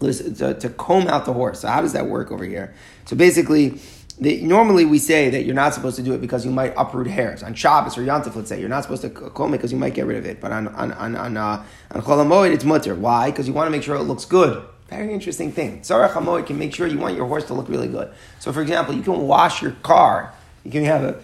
[0.00, 1.60] to, to, comb out the horse.
[1.60, 2.74] So how does that work over here?
[3.04, 3.78] So basically,
[4.18, 7.06] the, normally we say that you're not supposed to do it because you might uproot
[7.06, 7.42] hairs.
[7.42, 9.94] On Shabbos or Yantif, let's say, you're not supposed to comb it because you might
[9.94, 10.40] get rid of it.
[10.40, 12.94] But on, on, on, on, uh, on Cholamoid, it's mutter.
[12.94, 13.30] Why?
[13.30, 14.64] Because you want to make sure it looks good.
[14.88, 15.82] Very interesting thing.
[15.82, 18.12] Sarah Chamoid can make sure you want your horse to look really good.
[18.40, 20.34] So for example, you can wash your car.
[20.64, 21.22] You can have a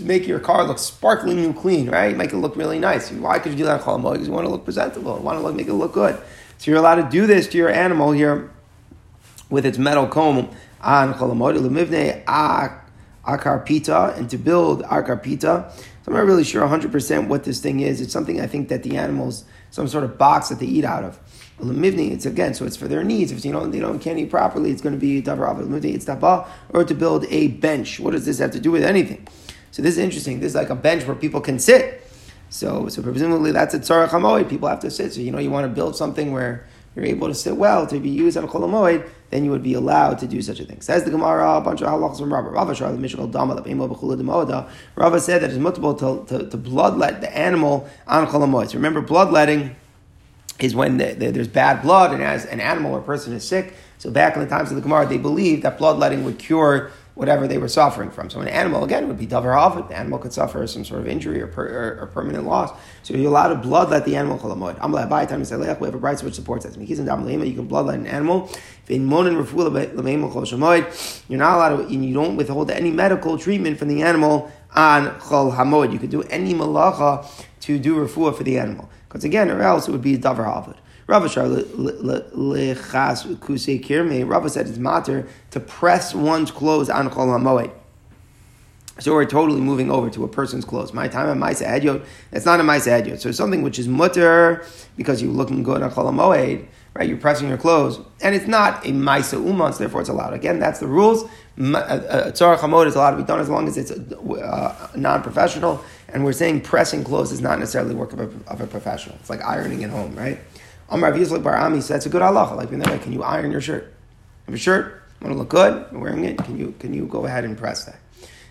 [0.00, 2.16] make your car look sparkling new clean, right?
[2.16, 3.10] Make it look really nice.
[3.12, 4.14] Why could you do that Cholamoid?
[4.14, 5.16] Because you want to look presentable.
[5.16, 6.20] You want to look, make it look good.
[6.58, 8.50] So you're allowed to do this to your animal here
[9.50, 15.70] with its metal comb on cholamod lemivne akarpita and to build akarpita.
[15.72, 18.00] So I'm not really sure 100% what this thing is.
[18.00, 21.04] It's something I think that the animals, some sort of box that they eat out
[21.04, 21.18] of.
[21.60, 23.32] Lemivne, it's again, so it's for their needs.
[23.32, 26.46] If you know they don't can't eat properly, it's going to be davar it's taba,
[26.70, 27.98] or to build a bench.
[27.98, 29.26] What does this have to do with anything?
[29.72, 30.40] So this is interesting.
[30.40, 32.04] This is like a bench where people can sit.
[32.50, 34.48] So, so presumably that's a tzarech hamoed.
[34.48, 35.12] People have to sit.
[35.12, 38.00] So you know you want to build something where you're able to sit well to
[38.00, 38.68] be used on a kol
[39.30, 40.80] then you would be allowed to do such a thing.
[40.80, 42.48] Says the Gemara, a bunch of halachas from Rabba.
[42.48, 44.70] Rava the Mishal Dama the Bechula.
[44.96, 49.00] Rava said that it's multiple to, to, to bloodlet the animal on kol So remember,
[49.02, 49.76] bloodletting
[50.58, 53.74] is when the, the, there's bad blood and as an animal or person is sick.
[53.98, 57.48] So back in the times of the Gemara, they believed that bloodletting would cure whatever
[57.48, 58.30] they were suffering from.
[58.30, 59.88] So an animal, again, would be davar havid.
[59.88, 62.70] The animal could suffer some sort of injury or, per, or, or permanent loss.
[63.02, 64.36] So you're allowed to bloodlet the animal.
[64.36, 64.42] We
[65.86, 66.76] have a bright which supports that.
[66.80, 67.06] You can
[67.68, 68.48] bloodlet an animal.
[68.88, 69.00] You're
[71.38, 75.56] not allowed to, and you don't withhold any medical treatment from the animal on chol
[75.56, 75.92] hamoid.
[75.92, 77.26] You could do any malacha
[77.62, 78.88] to do refuah for the animal.
[79.08, 80.76] Because again, or else it would be davar havid.
[81.06, 81.28] Rava
[84.50, 87.70] said it's matter to press one's clothes on Chol HaMoed.
[89.00, 90.92] So we're totally moving over to a person's clothes.
[90.92, 93.20] My time at Maisa Edyot, that's not a Maisa Edyot.
[93.20, 94.64] So something which is mutter
[94.96, 97.08] because you're looking good on Cholamoed, right?
[97.08, 100.34] You're pressing your clothes, and it's not a Maisa Umans, so therefore it's allowed.
[100.34, 101.24] Again, that's the rules.
[101.56, 106.32] Tzara Chamod is allowed to be done as long as it's uh, non-professional, and we're
[106.32, 109.16] saying pressing clothes is not necessarily work of a, of a professional.
[109.20, 110.38] It's like ironing at home, right?
[110.88, 112.56] Amar Yisrael Bar Ami, so that's a good halacha.
[112.56, 113.92] Like, we know, can you iron your shirt?
[114.46, 117.26] Have a shirt, want to look good, you're wearing it, can you, can you go
[117.26, 117.98] ahead and press that?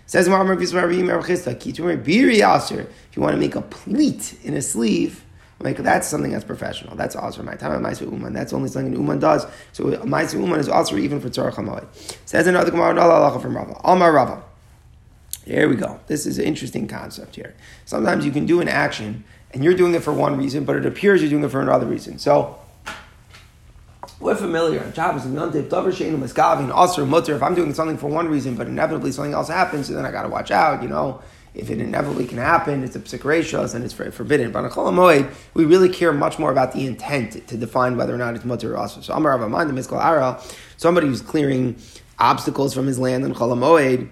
[0.06, 0.48] Says if you want
[3.34, 5.24] to make a pleat in a sleeve,
[5.60, 6.96] like that's something that's professional.
[6.96, 8.32] That's also my time Maisa Uman.
[8.32, 9.44] That's only something Uman does.
[9.72, 11.86] So Maisa Uman is also even for Tzarech Hamoed.
[12.26, 13.74] Says another Gemara, Allah from Rava.
[13.84, 14.42] Almar Rava.
[15.48, 15.98] Here we go.
[16.08, 17.54] This is an interesting concept here.
[17.86, 20.84] Sometimes you can do an action and you're doing it for one reason, but it
[20.84, 22.18] appears you're doing it for another reason.
[22.18, 22.58] So
[24.20, 24.84] we're familiar.
[24.84, 27.34] On Shabbos and Dover Sheinu Miskavin, Asr, Mutter.
[27.34, 30.10] If I'm doing something for one reason, but inevitably something else happens, so then I
[30.10, 30.82] got to watch out.
[30.82, 31.22] You know,
[31.54, 34.52] if it inevitably can happen, it's a psikratios and it's forbidden.
[34.52, 38.18] But on Chol we really care much more about the intent to define whether or
[38.18, 39.02] not it's Mutter or Asr.
[39.02, 40.42] So Amar Avaman, the Miskal Ara,
[40.76, 41.78] somebody who's clearing
[42.18, 44.08] obstacles from his land on Chol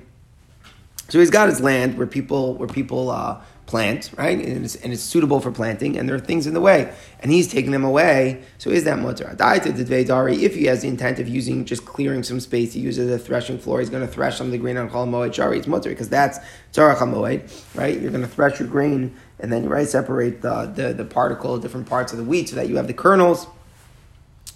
[1.09, 4.39] So he's got his land where people where people uh, plant, right?
[4.39, 7.31] And it's, and it's, suitable for planting, and there are things in the way, and
[7.31, 8.43] he's taking them away.
[8.59, 9.37] So is that mutter?
[9.39, 13.59] If he has the intent of using just clearing some space, he uses a threshing
[13.59, 13.81] floor.
[13.81, 15.59] He's going to thresh some of the grain on kol moed shari.
[15.59, 16.39] It's mutter because that's
[16.73, 18.01] tzarach moed, right?
[18.01, 21.89] You're going to thresh your grain, and then right separate the, the the particle, different
[21.89, 23.47] parts of the wheat, so that you have the kernels.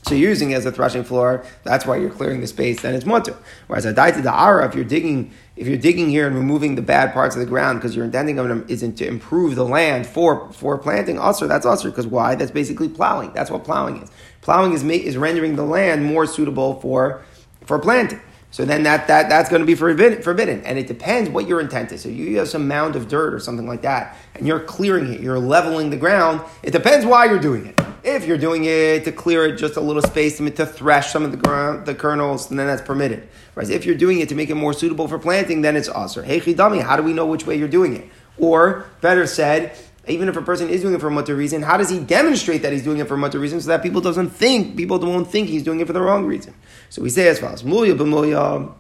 [0.03, 1.45] So you're using it as a threshing floor.
[1.63, 2.81] That's why you're clearing the space.
[2.83, 3.37] Then it's mutter.
[3.67, 6.83] Whereas a to the ara, if you're digging, if you're digging here and removing the
[6.83, 10.07] bad parts of the ground because your intending of them isn't to improve the land
[10.07, 12.35] for for planting, also that's also because why?
[12.35, 13.33] That's basically plowing.
[13.35, 14.11] That's what plowing is.
[14.41, 17.23] Plowing is is rendering the land more suitable for
[17.67, 18.21] for planting.
[18.53, 20.63] So then that, that that's going to be forbidden, forbidden.
[20.65, 22.01] And it depends what your intent is.
[22.01, 25.21] So you have some mound of dirt or something like that, and you're clearing it,
[25.21, 26.41] you're leveling the ground.
[26.63, 27.81] It depends why you're doing it.
[28.15, 31.31] If you're doing it to clear it just a little space to, thresh some of
[31.31, 33.29] the ground, the kernels, then that's permitted.
[33.55, 36.23] Whereas if you're doing it to make it more suitable for planting, then it's also.
[36.23, 38.09] Hey chidami, how do we know which way you're doing it?
[38.39, 39.77] Or better said,
[40.09, 42.63] even if a person is doing it for a mutter reason, how does he demonstrate
[42.63, 45.31] that he's doing it for a mutter reason so that people doesn't think, people won't
[45.31, 46.55] think he's doing it for the wrong reason?
[46.89, 48.73] So we say as follows, Mulya b'mulya,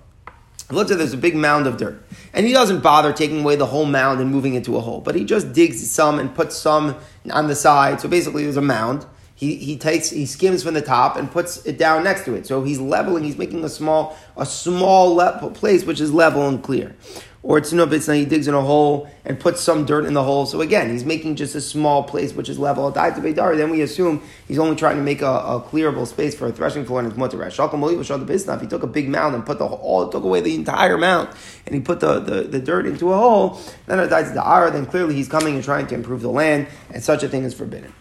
[0.70, 2.02] let's say there's a big mound of dirt.
[2.32, 5.00] And he doesn't bother taking away the whole mound and moving it to a hole,
[5.00, 6.96] but he just digs some and puts some
[7.30, 8.00] on the side.
[8.00, 9.06] So basically there's a mound.
[9.40, 12.46] He, he takes he skims from the top and puts it down next to it.
[12.46, 16.62] So he's leveling, he's making a small a small le- place which is level and
[16.62, 16.94] clear
[17.42, 20.22] or it's no now he digs in a hole and puts some dirt in the
[20.22, 20.44] hole.
[20.44, 22.90] So again, he's making just a small place which is level.
[22.90, 26.84] Then we assume he's only trying to make a, a clearable space for a threshing
[26.84, 28.56] floor and it's.
[28.56, 31.30] If he took a big mound and put the all took away the entire mound
[31.64, 34.70] and he put the, the, the dirt into a hole, then it dies the ara,
[34.70, 37.54] then clearly he's coming and trying to improve the land, and such a thing is
[37.54, 37.92] forbidden.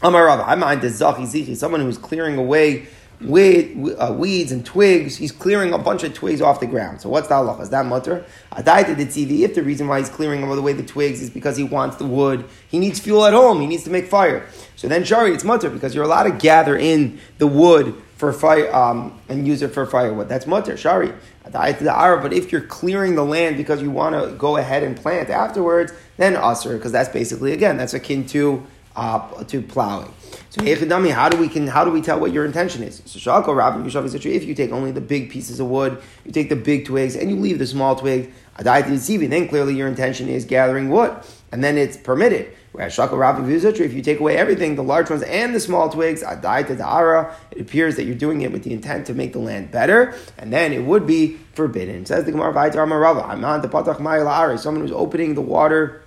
[0.00, 2.86] Amar I mind the zachi someone who's clearing away
[3.20, 5.16] weed, uh, weeds and twigs.
[5.16, 7.00] He's clearing a bunch of twigs off the ground.
[7.00, 7.62] So what's the halacha?
[7.62, 8.24] Is that mutter?
[8.52, 9.44] Adaita the.
[9.44, 12.44] If the reason why he's clearing away the twigs is because he wants the wood,
[12.68, 13.60] he needs fuel at home.
[13.60, 14.46] He needs to make fire.
[14.76, 18.72] So then shari, it's mutter because you're allowed to gather in the wood for fire
[18.74, 20.28] um, and use it for firewood.
[20.28, 21.12] That's mutter shari.
[21.50, 25.92] But if you're clearing the land because you want to go ahead and plant afterwards,
[26.18, 28.66] then usher because that's basically again that's akin to
[28.98, 30.12] uh, to plowing.
[30.50, 30.62] So
[31.10, 33.00] how do we can how do we tell what your intention is?
[33.06, 36.56] So Shalko Rabbi if you take only the big pieces of wood, you take the
[36.56, 41.14] big twigs and you leave the small twigs, then clearly your intention is gathering wood,
[41.52, 42.52] and then it's permitted.
[42.72, 46.22] Whereas Shaka Rabbi if you take away everything, the large ones and the small twigs,
[46.22, 50.14] Da'ara, it appears that you're doing it with the intent to make the land better,
[50.36, 52.04] and then it would be forbidden.
[52.04, 52.52] Says the Gemara
[53.22, 56.02] I'm on the someone who's opening the water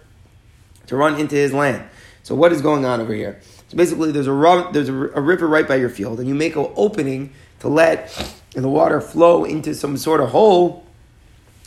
[0.87, 1.83] to run into his land.
[2.23, 3.41] So what is going on over here?
[3.69, 6.55] So basically, there's a there's a, a river right by your field, and you make
[6.55, 8.11] an opening to let
[8.53, 10.85] the water flow into some sort of hole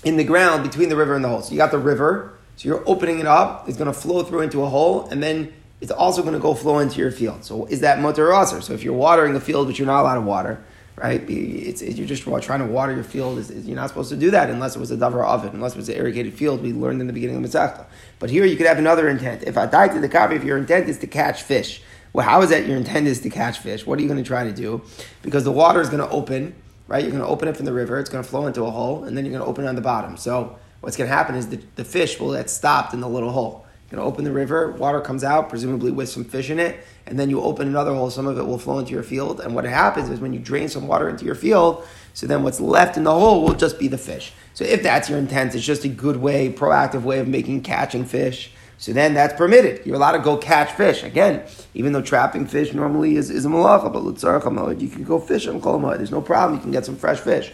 [0.04, 1.42] in the ground between the river and the hole.
[1.42, 3.68] So you got the river, so you're opening it up.
[3.68, 6.54] It's going to flow through into a hole, and then it's also going to go
[6.54, 7.44] flow into your field.
[7.44, 10.16] So is that mutter or So if you're watering a field, but you're not allowed
[10.16, 10.64] to water,
[10.96, 11.22] right?
[11.28, 13.38] It's, you're just trying to water your field.
[13.38, 15.78] It's, you're not supposed to do that unless it was a davar oven, unless it
[15.78, 16.62] was an irrigated field.
[16.62, 17.86] We learned in the beginning of Masechta.
[18.18, 19.42] But here you could have another intent.
[19.44, 22.42] If I die to the kavi, if your intent is to catch fish, well, how
[22.42, 23.84] is that your intent is to catch fish?
[23.86, 24.82] What are you going to try to do?
[25.22, 26.54] Because the water is going to open,
[26.86, 27.02] right?
[27.02, 27.98] You're going to open it from the river.
[27.98, 29.74] It's going to flow into a hole, and then you're going to open it on
[29.74, 30.16] the bottom.
[30.16, 33.32] So what's going to happen is the, the fish will get stopped in the little
[33.32, 33.63] hole.
[33.98, 37.40] Open the river, water comes out, presumably with some fish in it, and then you
[37.40, 39.40] open another hole, some of it will flow into your field.
[39.40, 42.60] And what happens is when you drain some water into your field, so then what's
[42.60, 44.32] left in the hole will just be the fish.
[44.54, 48.04] So if that's your intent, it's just a good way, proactive way of making catching
[48.04, 48.52] fish.
[48.78, 49.86] So then that's permitted.
[49.86, 51.02] You're allowed to go catch fish.
[51.02, 51.42] Again,
[51.74, 55.60] even though trapping fish normally is, is a malacha, but you can go fish on
[55.60, 55.98] Kolamoid.
[55.98, 56.58] There's no problem.
[56.58, 57.52] You can get some fresh fish.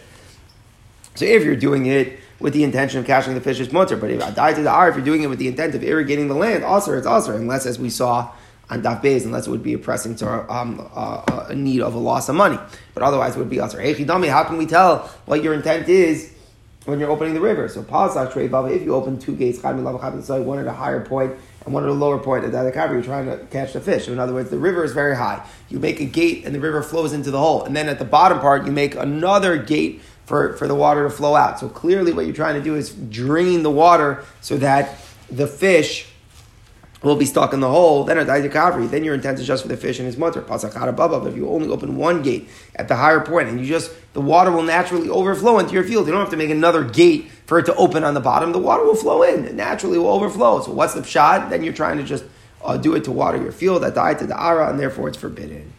[1.15, 3.95] So if you're doing it with the intention of catching the fish, it's mutter.
[3.95, 5.83] But if I die to the R, if you're doing it with the intent of
[5.83, 8.31] irrigating the land, also it's also unless, as we saw
[8.71, 11.93] on Daf Beis, unless it would be a pressing to um, uh, a need of
[11.93, 12.57] a loss of money.
[12.93, 13.77] But otherwise, it would be also.
[13.77, 16.33] Hey, how can we tell what your intent is
[16.85, 17.67] when you're opening the river?
[17.67, 21.89] So, pause if you open two gates, one at a higher point and one at
[21.89, 24.05] a lower point at the other you're trying to catch the fish.
[24.05, 25.45] So, in other words, the river is very high.
[25.69, 27.65] You make a gate and the river flows into the hole.
[27.65, 31.09] And then at the bottom part, you make another gate for, for the water to
[31.09, 31.59] flow out.
[31.59, 34.97] So clearly, what you're trying to do is drain the water so that
[35.29, 36.07] the fish
[37.03, 38.03] will be stuck in the hole.
[38.03, 40.41] Then a then your intent is just for the fish and his mother.
[40.41, 44.21] But if you only open one gate at the higher point and you just the
[44.21, 46.05] water will naturally overflow into your field.
[46.05, 48.51] You don't have to make another gate for it to open on the bottom.
[48.51, 49.45] The water will flow in.
[49.45, 50.61] It naturally will overflow.
[50.61, 51.49] So what's the shot?
[51.49, 52.25] Then you're trying to just
[52.63, 53.83] uh, do it to water your field.
[53.83, 55.73] That died to the ara, and therefore it's forbidden.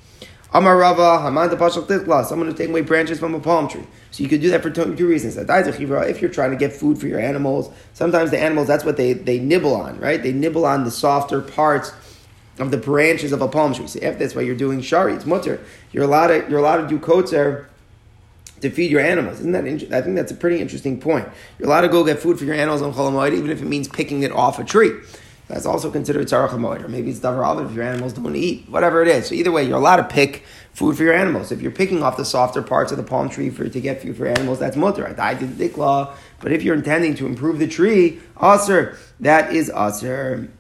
[0.55, 3.87] Amar Rava, Haman Tikla, someone who's taking away branches from a palm tree.
[4.11, 5.39] So you could do that for two, two reasons.
[5.39, 9.15] If you're trying to get food for your animals, sometimes the animals, that's what they,
[9.15, 10.23] they nibble on, right?
[10.23, 11.93] They nibble on the softer parts
[12.59, 13.87] of the branches of a palm tree.
[13.87, 15.59] So if that's why you're doing shari, it's mutter.
[15.91, 17.65] You're allowed to, you're allowed to do kotzer
[18.61, 19.41] to feed your animals.
[19.41, 19.95] Isn't that interesting?
[19.95, 21.27] I think that's a pretty interesting point.
[21.59, 23.89] You're allowed to go get food for your animals on Cholamoid, even if it means
[23.89, 24.93] picking it off a tree.
[25.53, 29.09] That's also considered tzarach or maybe it's davar if your animals don't eat, whatever it
[29.09, 29.27] is.
[29.29, 31.53] So either way, you're allowed to pick food for your animals.
[31.53, 34.17] If you're picking off the softer parts of the palm tree for to get food
[34.17, 35.15] for animals, that's mutter.
[35.21, 39.71] I did the dikla, but if you're intending to improve the tree, aser, that is
[39.77, 40.51] aser.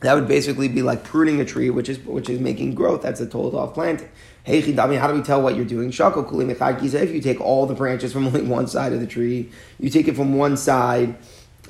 [0.00, 3.00] That would basically be like pruning a tree, which is which is making growth.
[3.00, 4.10] That's a told off planting.
[4.44, 5.88] Hey, Chidami, how do we tell what you're doing?
[5.88, 10.06] If you take all the branches from only one side of the tree, you take
[10.06, 11.16] it from one side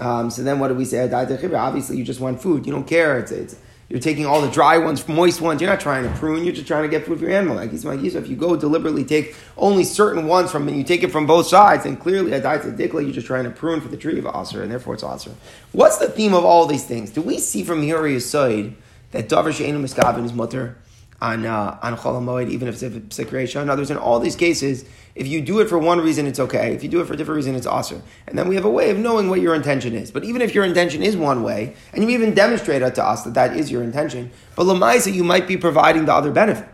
[0.00, 1.11] um, so then what do we say?
[1.11, 2.66] Obviously, you just want food.
[2.66, 3.18] You don't care.
[3.18, 3.56] It's, it's,
[3.88, 5.61] you're taking all the dry ones, moist ones.
[5.61, 6.44] You're not trying to prune.
[6.44, 7.54] You're just trying to get food for your animal.
[7.54, 11.04] Like Yismael Yisrael, if you go deliberately take only certain ones from, and you take
[11.04, 13.96] it from both sides, then clearly a dikla, you're just trying to prune for the
[13.96, 15.30] tree of aser, and therefore it's aser.
[15.70, 17.11] What's the theme of all these things?
[17.11, 18.74] Do we see from here side
[19.12, 20.78] that davar she'enu miskavin is mutter
[21.22, 23.61] on uh, on cholamoid, even if it's a?
[23.61, 24.85] In others, in all these cases
[25.16, 26.74] if you do it for one reason, it's okay.
[26.74, 28.02] If you do it for a different reason, it's awesome.
[28.26, 30.11] And then we have a way of knowing what your intention is.
[30.11, 33.24] But even if your intention is one way, and you even demonstrate it to us
[33.24, 36.68] that that is your intention, but lamaisa, you might be providing the other benefit.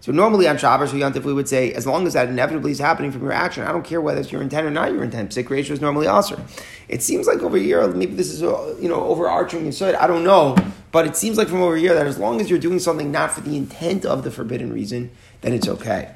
[0.00, 2.78] So normally on Shabbos or Yantif, we would say, as long as that inevitably is
[2.78, 5.30] happening from your action, I don't care whether it's your intent or not your intent.
[5.30, 6.40] Psik reisha is normally also.
[6.88, 9.94] It seems like over here, maybe this is uh, you know overarching inside.
[9.94, 10.56] I don't know,
[10.92, 13.32] but it seems like from over here that as long as you're doing something not
[13.32, 16.15] for the intent of the forbidden reason, then it's okay.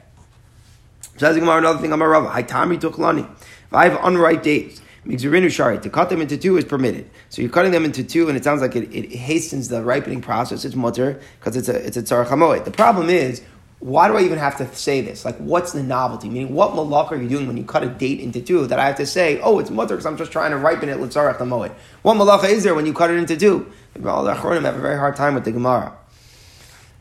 [1.20, 1.92] Says the Gemara another thing.
[1.92, 2.32] I'm a Rav.
[2.32, 3.30] Haitami tuchlani.
[3.30, 7.10] If I have unripe dates, migzurinu shari to cut them into two is permitted.
[7.28, 10.22] So you're cutting them into two, and it sounds like it, it hastens the ripening
[10.22, 10.64] process.
[10.64, 13.42] It's mutter because it's a it's a tzarach The problem is.
[13.80, 15.24] Why do I even have to say this?
[15.24, 16.28] Like, what's the novelty?
[16.28, 18.84] Meaning, what malach are you doing when you cut a date into two that I
[18.84, 21.72] have to say, oh, it's mutter because I'm just trying to ripen it, l'tzarach hamoed.
[22.02, 23.72] What malacha is there when you cut it into two?
[24.04, 25.96] All the have a very hard time with the Gemara.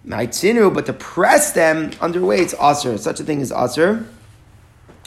[0.06, 2.98] Maitzinu, but to press them underway, it's aser.
[2.98, 4.08] Such a thing is aser.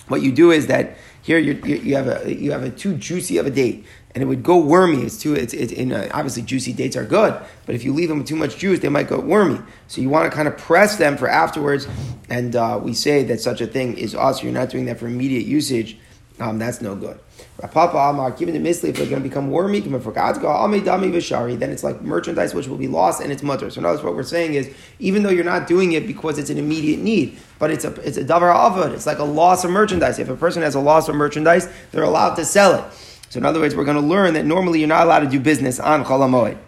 [0.09, 3.38] What you do is that here you, you, have a you have a too juicy
[3.38, 5.02] of a date, and it would go wormy.
[5.02, 8.09] It's too it's, it's in a, obviously juicy dates are good, but if you leave
[8.09, 9.61] them with too much juice, they might go wormy.
[9.87, 11.87] So you want to kind of press them for afterwards,
[12.28, 14.44] and uh, we say that such a thing is aser.
[14.44, 15.96] You're not doing that for immediate usage.
[16.40, 17.18] Um, that's no good.
[17.61, 20.49] Rav Papa Amar, given the misli, if they're going to become wormy, for God's go,
[20.49, 23.68] dami v'shari, then it's like merchandise which will be lost and it's mutter.
[23.71, 26.59] So notice what we're saying is, even though you're not doing it because it's an
[26.59, 30.18] immediate need, but it's a it's a davar avad, it's like a loss of merchandise.
[30.18, 32.85] If a person has a loss of merchandise, they're allowed to sell it.
[33.29, 35.40] So in other words, we're going to learn that normally you're not allowed to do
[35.40, 36.59] business on cholamoid.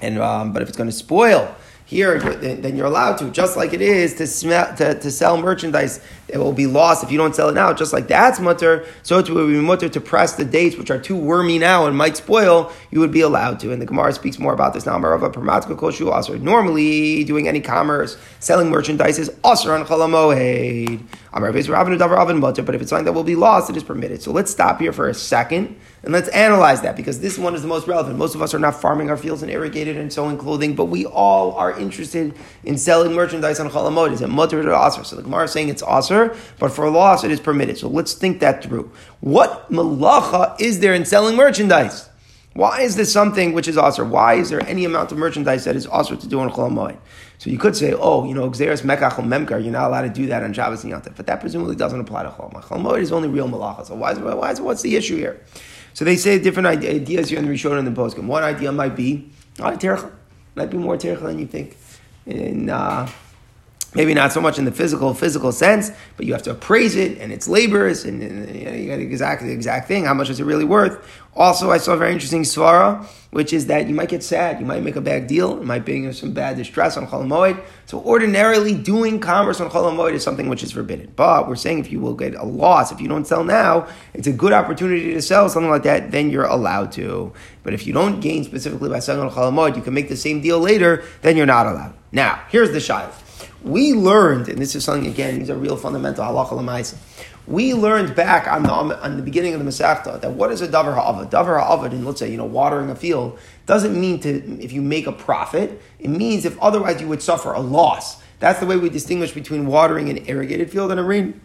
[0.00, 1.54] And um, but if it's going to spoil
[1.90, 6.00] here, then you're allowed to, just like it is to, smell, to, to sell merchandise.
[6.28, 7.72] It will be lost if you don't sell it now.
[7.72, 11.00] Just like that's mutter, so it would be mutter to press the dates, which are
[11.00, 12.70] too wormy now and might spoil.
[12.92, 13.72] You would be allowed to.
[13.72, 14.98] And the Gemara speaks more about this now.
[16.38, 21.00] Normally, doing any commerce, selling merchandise is asr on chalamohed.
[21.32, 21.68] But if it's
[22.90, 24.20] something that will be lost, it is permitted.
[24.20, 27.62] So let's stop here for a second and let's analyze that because this one is
[27.62, 28.18] the most relevant.
[28.18, 31.06] Most of us are not farming our fields and irrigated and sewing clothing, but we
[31.06, 34.12] all are interested in selling merchandise on Chalamot.
[34.12, 35.04] Is it mutter or aser?
[35.04, 37.78] So the Gemara is saying it's aser, but for loss it is permitted.
[37.78, 38.90] So let's think that through.
[39.20, 42.09] What malacha is there in selling merchandise?
[42.54, 44.04] Why is this something which is also?
[44.04, 46.98] Why is there any amount of merchandise that is also to do on Chol?
[47.38, 50.26] So you could say, oh, you know, Xeris Mekach Memkar, you're not allowed to do
[50.26, 53.00] that on Shabbos and Yom But that presumably doesn't apply to Chol Moed.
[53.00, 53.86] Is only real malacha.
[53.86, 55.40] So why is, why is, what's the issue here?
[55.94, 58.26] So they say different ideas here in the Rishon and the Poskim.
[58.26, 60.10] One idea might be, oh,
[60.56, 61.76] might be more tercha than you think.
[62.26, 63.08] In, uh,
[63.94, 67.18] maybe not so much in the physical physical sense, but you have to appraise it
[67.18, 70.04] and it's labors and, and you, know, you got exactly the exact thing.
[70.04, 71.06] How much is it really worth?
[71.34, 74.66] Also, I saw a very interesting svara, which is that you might get sad, you
[74.66, 77.62] might make a bad deal, it might bring you some bad distress on Cholamoid.
[77.86, 81.12] So ordinarily, doing commerce on Cholamoid is something which is forbidden.
[81.14, 84.26] But we're saying if you will get a loss if you don't sell now, it's
[84.26, 86.10] a good opportunity to sell something like that.
[86.10, 87.32] Then you're allowed to.
[87.62, 90.40] But if you don't gain specifically by selling on Cholamoid, you can make the same
[90.40, 91.04] deal later.
[91.22, 91.94] Then you're not allowed.
[92.10, 93.12] Now, here's the shayla.
[93.62, 96.96] We learned, and this is something again, these are real fundamental halacha l'maisa.
[97.46, 100.68] We learned back on the, on the beginning of the Masechta that what is a
[100.68, 101.30] davar ha'avad?
[101.30, 104.80] Davar ha'avad, in let's say, you know, watering a field, doesn't mean to, if you
[104.80, 108.22] make a profit, it means if otherwise you would suffer a loss.
[108.38, 111.40] That's the way we distinguish between watering an irrigated field and a rain,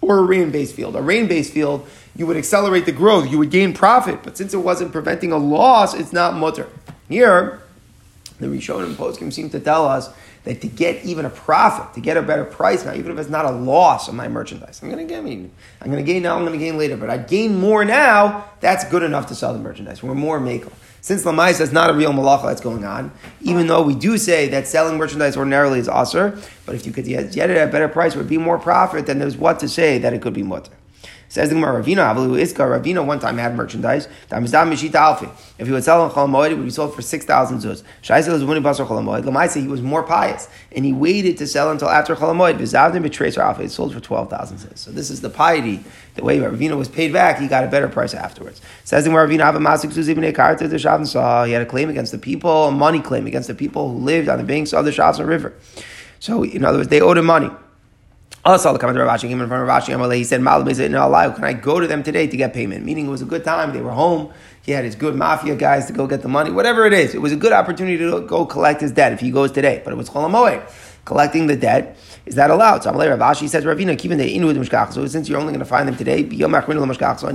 [0.00, 0.96] or a rain-based field.
[0.96, 4.58] A rain-based field, you would accelerate the growth, you would gain profit, but since it
[4.58, 6.68] wasn't preventing a loss, it's not mutter.
[7.08, 7.60] Here,
[8.38, 10.10] the Rishonim Poskim seem to tell us
[10.48, 13.28] that to get even a profit, to get a better price now, even if it's
[13.28, 15.50] not a loss on my merchandise, I'm going to gain.
[15.82, 16.36] I'm going to gain now.
[16.36, 18.48] I'm going to gain later, but I gain more now.
[18.60, 20.02] That's good enough to sell the merchandise.
[20.02, 20.72] We're more makel.
[21.02, 24.48] Since Lamais is not a real malacha that's going on, even though we do say
[24.48, 27.88] that selling merchandise ordinarily is aser, but if you could get it at a better
[27.88, 30.72] price, would be more profit, then there's what to say that it could be mutter.
[31.30, 34.08] Says the Gemara, Ravina, Avalu Iska, Ravina one time had merchandise.
[34.30, 37.82] If he would sell on Chol Moed, it would be sold for 6,000 zuz.
[38.02, 39.24] Shaisa was winning Basar Chol Moed.
[39.24, 42.58] Lamaisa, he was more pious, and he waited to sell until after Chol Moed.
[42.58, 44.78] Vizavdim betrays Alpha, it sold for 12,000 zuz.
[44.78, 47.88] So this is the piety, the way Ravina was paid back, he got a better
[47.88, 48.62] price afterwards.
[48.84, 52.18] Says the Gemara, Ravina, Avamasik Zuzibine Karta, the Shavn he had a claim against the
[52.18, 55.26] people, a money claim against the people who lived on the banks of the Shavn
[55.26, 55.52] River.
[56.20, 57.50] So, in other words, they owed him money.
[58.48, 60.10] Also, the comment of Rashi came.
[60.10, 62.82] He said, "Malam is it no Can I go to them today to get payment?"
[62.82, 63.74] Meaning, it was a good time.
[63.74, 64.30] They were home.
[64.62, 66.50] He had his good mafia guys to go get the money.
[66.50, 69.30] Whatever it is, it was a good opportunity to go collect his debt if he
[69.30, 69.82] goes today.
[69.84, 70.62] But it was Cholamoe,
[71.04, 71.98] collecting the debt.
[72.24, 72.84] Is that allowed?
[72.84, 74.94] So Amalei Rav Ashi says, Ravina, keeping the inu mishkach.
[74.94, 76.32] So since you're only going to find them today, and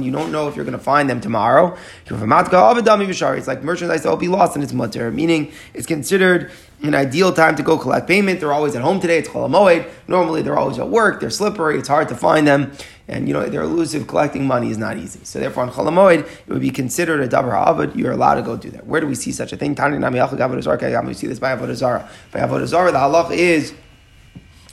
[0.06, 4.18] you don't know if you're going to find them tomorrow, it's like merchandise that will
[4.18, 6.52] be lost and it's mutter, meaning it's considered
[6.90, 8.40] an ideal time to go collect payment.
[8.40, 9.20] They're always at home today.
[9.20, 9.90] It's Cholamoed.
[10.08, 11.22] Normally they're always at work.
[11.22, 11.80] They're slippery.
[11.80, 12.74] It's hard to find them.
[13.08, 14.08] And you know, they're elusive.
[14.08, 15.22] Collecting money is not easy.
[15.24, 17.96] So therefore on Cholamoed, it would be considered a davar ha'avad.
[17.96, 18.86] You're allowed to go do that.
[18.86, 19.72] Where do we see such a thing?
[19.72, 22.10] We see this by Avodah Zarah.
[22.32, 23.74] By Avodah Zarah, the halach is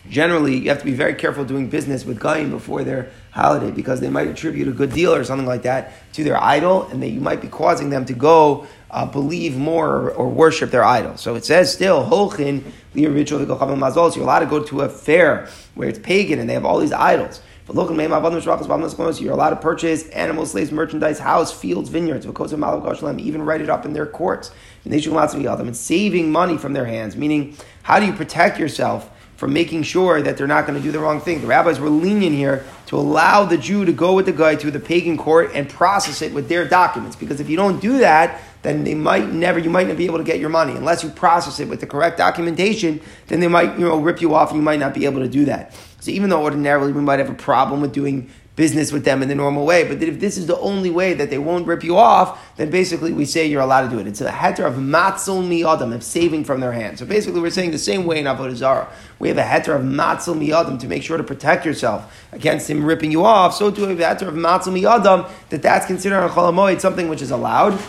[0.09, 4.01] generally you have to be very careful doing business with Goyim before their holiday because
[4.01, 7.11] they might attribute a good deal or something like that to their idol and that
[7.11, 11.17] you might be causing them to go uh, believe more or, or, worship their idol.
[11.17, 14.11] So it says still, Holchin, the ritual mazol.
[14.11, 16.81] So you're allowed to go to a fair where it's pagan and they have all
[16.81, 17.41] these idols.
[17.67, 23.71] But look, you're allowed to purchase animal slaves, merchandise, house, fields, vineyards, even write it
[23.71, 24.51] up in their courts.
[24.85, 29.09] And saving money from their hands, meaning how do you protect yourself
[29.41, 31.41] from making sure that they're not going to do the wrong thing.
[31.41, 34.71] The rabbis were lenient here to allow the Jew to go with the guy to
[34.71, 37.17] the pagan court and process it with their documents.
[37.17, 40.19] Because if you don't do that, then they might never, you might not be able
[40.19, 40.77] to get your money.
[40.77, 44.35] Unless you process it with the correct documentation, then they might, you know, rip you
[44.35, 45.75] off and you might not be able to do that.
[46.01, 49.29] So even though ordinarily we might have a problem with doing business with them in
[49.29, 49.85] the normal way.
[49.85, 53.13] But if this is the only way that they won't rip you off, then basically
[53.13, 54.07] we say you're allowed to do it.
[54.07, 56.99] It's a heter of matzil miyadam, of saving from their hands.
[56.99, 58.89] So basically we're saying the same way in Avodah Zarah.
[59.19, 62.85] We have a heter of matzil miyadam to make sure to protect yourself against him
[62.85, 63.55] ripping you off.
[63.55, 67.23] So to have a heter of matzil miyadam, that that's considered on Cholamoid something which
[67.23, 67.81] is allowed.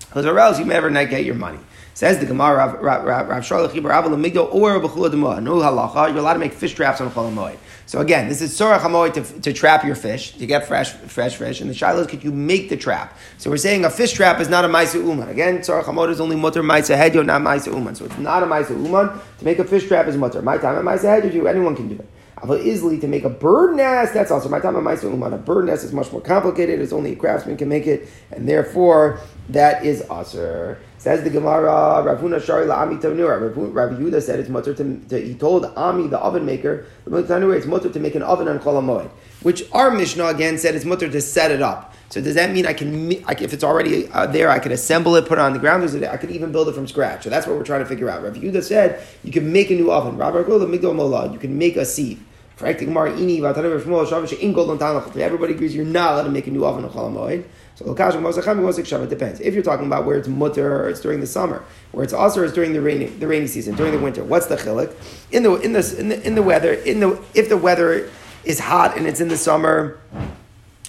[0.00, 1.58] Because or else you may never get your money.
[2.00, 3.02] Says the Gemara, Rav
[3.44, 5.42] Sharlach Rav Lamigdo, or Bechula Demah.
[5.42, 6.08] No halacha.
[6.08, 7.58] You're allowed to make fish traps on Cholamoid.
[7.84, 11.36] So again, this is Sorach Hamoy to, to trap your fish, to get fresh fresh
[11.36, 11.60] fish.
[11.60, 13.18] And the Shiloh is, could you make the trap?
[13.36, 15.28] So we're saying a fish trap is not a Maisa Uman.
[15.28, 17.94] Again, Sorach Hamoy is only Mutter Maisa Hedyo, not Maisa Uman.
[17.94, 19.10] So it's not a Maisa Uman.
[19.10, 20.40] To make a fish trap is Mutter.
[20.40, 22.08] My time at Maisa Hedyo, anyone can do it.
[22.42, 25.34] But easily to make a bird nest, that's also my time at Maisa Uman.
[25.34, 26.80] A bird nest is much more complicated.
[26.80, 28.08] It's only a craftsman can make it.
[28.30, 29.20] And therefore,
[29.50, 30.78] that is Aser.
[31.00, 33.40] Says the Gemara, Ravuna Shari La'ami Tanura.
[33.40, 37.88] Rav Yehuda said it's mutter to, to, he told Ami, the oven maker, it's mutter
[37.88, 38.82] to make an oven on Kol
[39.40, 41.94] Which our Mishnah again said it's mutter to set it up.
[42.10, 45.24] So does that mean I can, if it's already uh, there, I can assemble it,
[45.24, 45.84] put it on the ground?
[46.04, 47.24] I could even build it from scratch.
[47.24, 48.22] So that's what we're trying to figure out.
[48.22, 50.18] Rav Yehuda said you can make a new oven.
[50.18, 52.22] Rav you can make a sieve
[52.62, 53.14] Everybody
[55.54, 57.44] agrees you're not allowed to make a new oven on Chol
[57.80, 59.40] So it depends.
[59.40, 62.52] If you're talking about where it's mutter it's during the summer, where it's also it's
[62.52, 64.94] during the rainy the rainy season, during the winter, what's the chilik?
[65.32, 68.10] In the in in the, in the weather, in the if the weather
[68.44, 69.98] is hot and it's in the summer,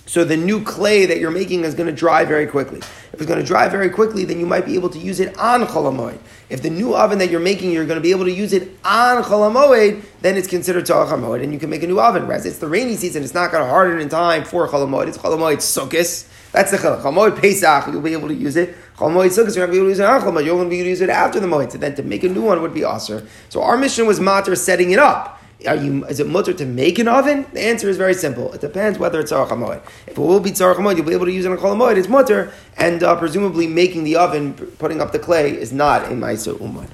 [0.06, 2.80] so the new clay that you're making is going to dry very quickly.
[2.80, 5.38] If it's going to dry very quickly, then you might be able to use it
[5.38, 6.18] on cholamoid.
[6.50, 8.78] If the new oven that you're making, you're going to be able to use it
[8.84, 12.28] on cholamoid, then it's considered cholamoid, and you can make a new oven.
[12.28, 15.08] Whereas it's the rainy season, it's not going to harden in time for cholamoid.
[15.08, 16.28] It's cholamoid sukkis.
[16.52, 17.02] That's the chilak.
[17.02, 18.76] Cholamoid pesach, you'll be able to use it.
[18.97, 20.04] Cholamoid sukkis, you're not going to be able to use it.
[20.04, 21.72] You're going to be able to use it after the moed.
[21.72, 23.26] So then to make a new one would be aser.
[23.49, 25.41] So our mission was matter setting it up.
[25.68, 27.45] Are you, is it mutter to make an oven?
[27.54, 28.52] The answer is very simple.
[28.52, 29.82] It depends whether it's tzarech hamoed.
[30.08, 32.08] If it will be tzarech hamoed, you'll be able to use it on kol It's
[32.08, 36.56] mutter, and uh, presumably making the oven, putting up the clay, is not a ma'aser
[36.56, 36.89] umad.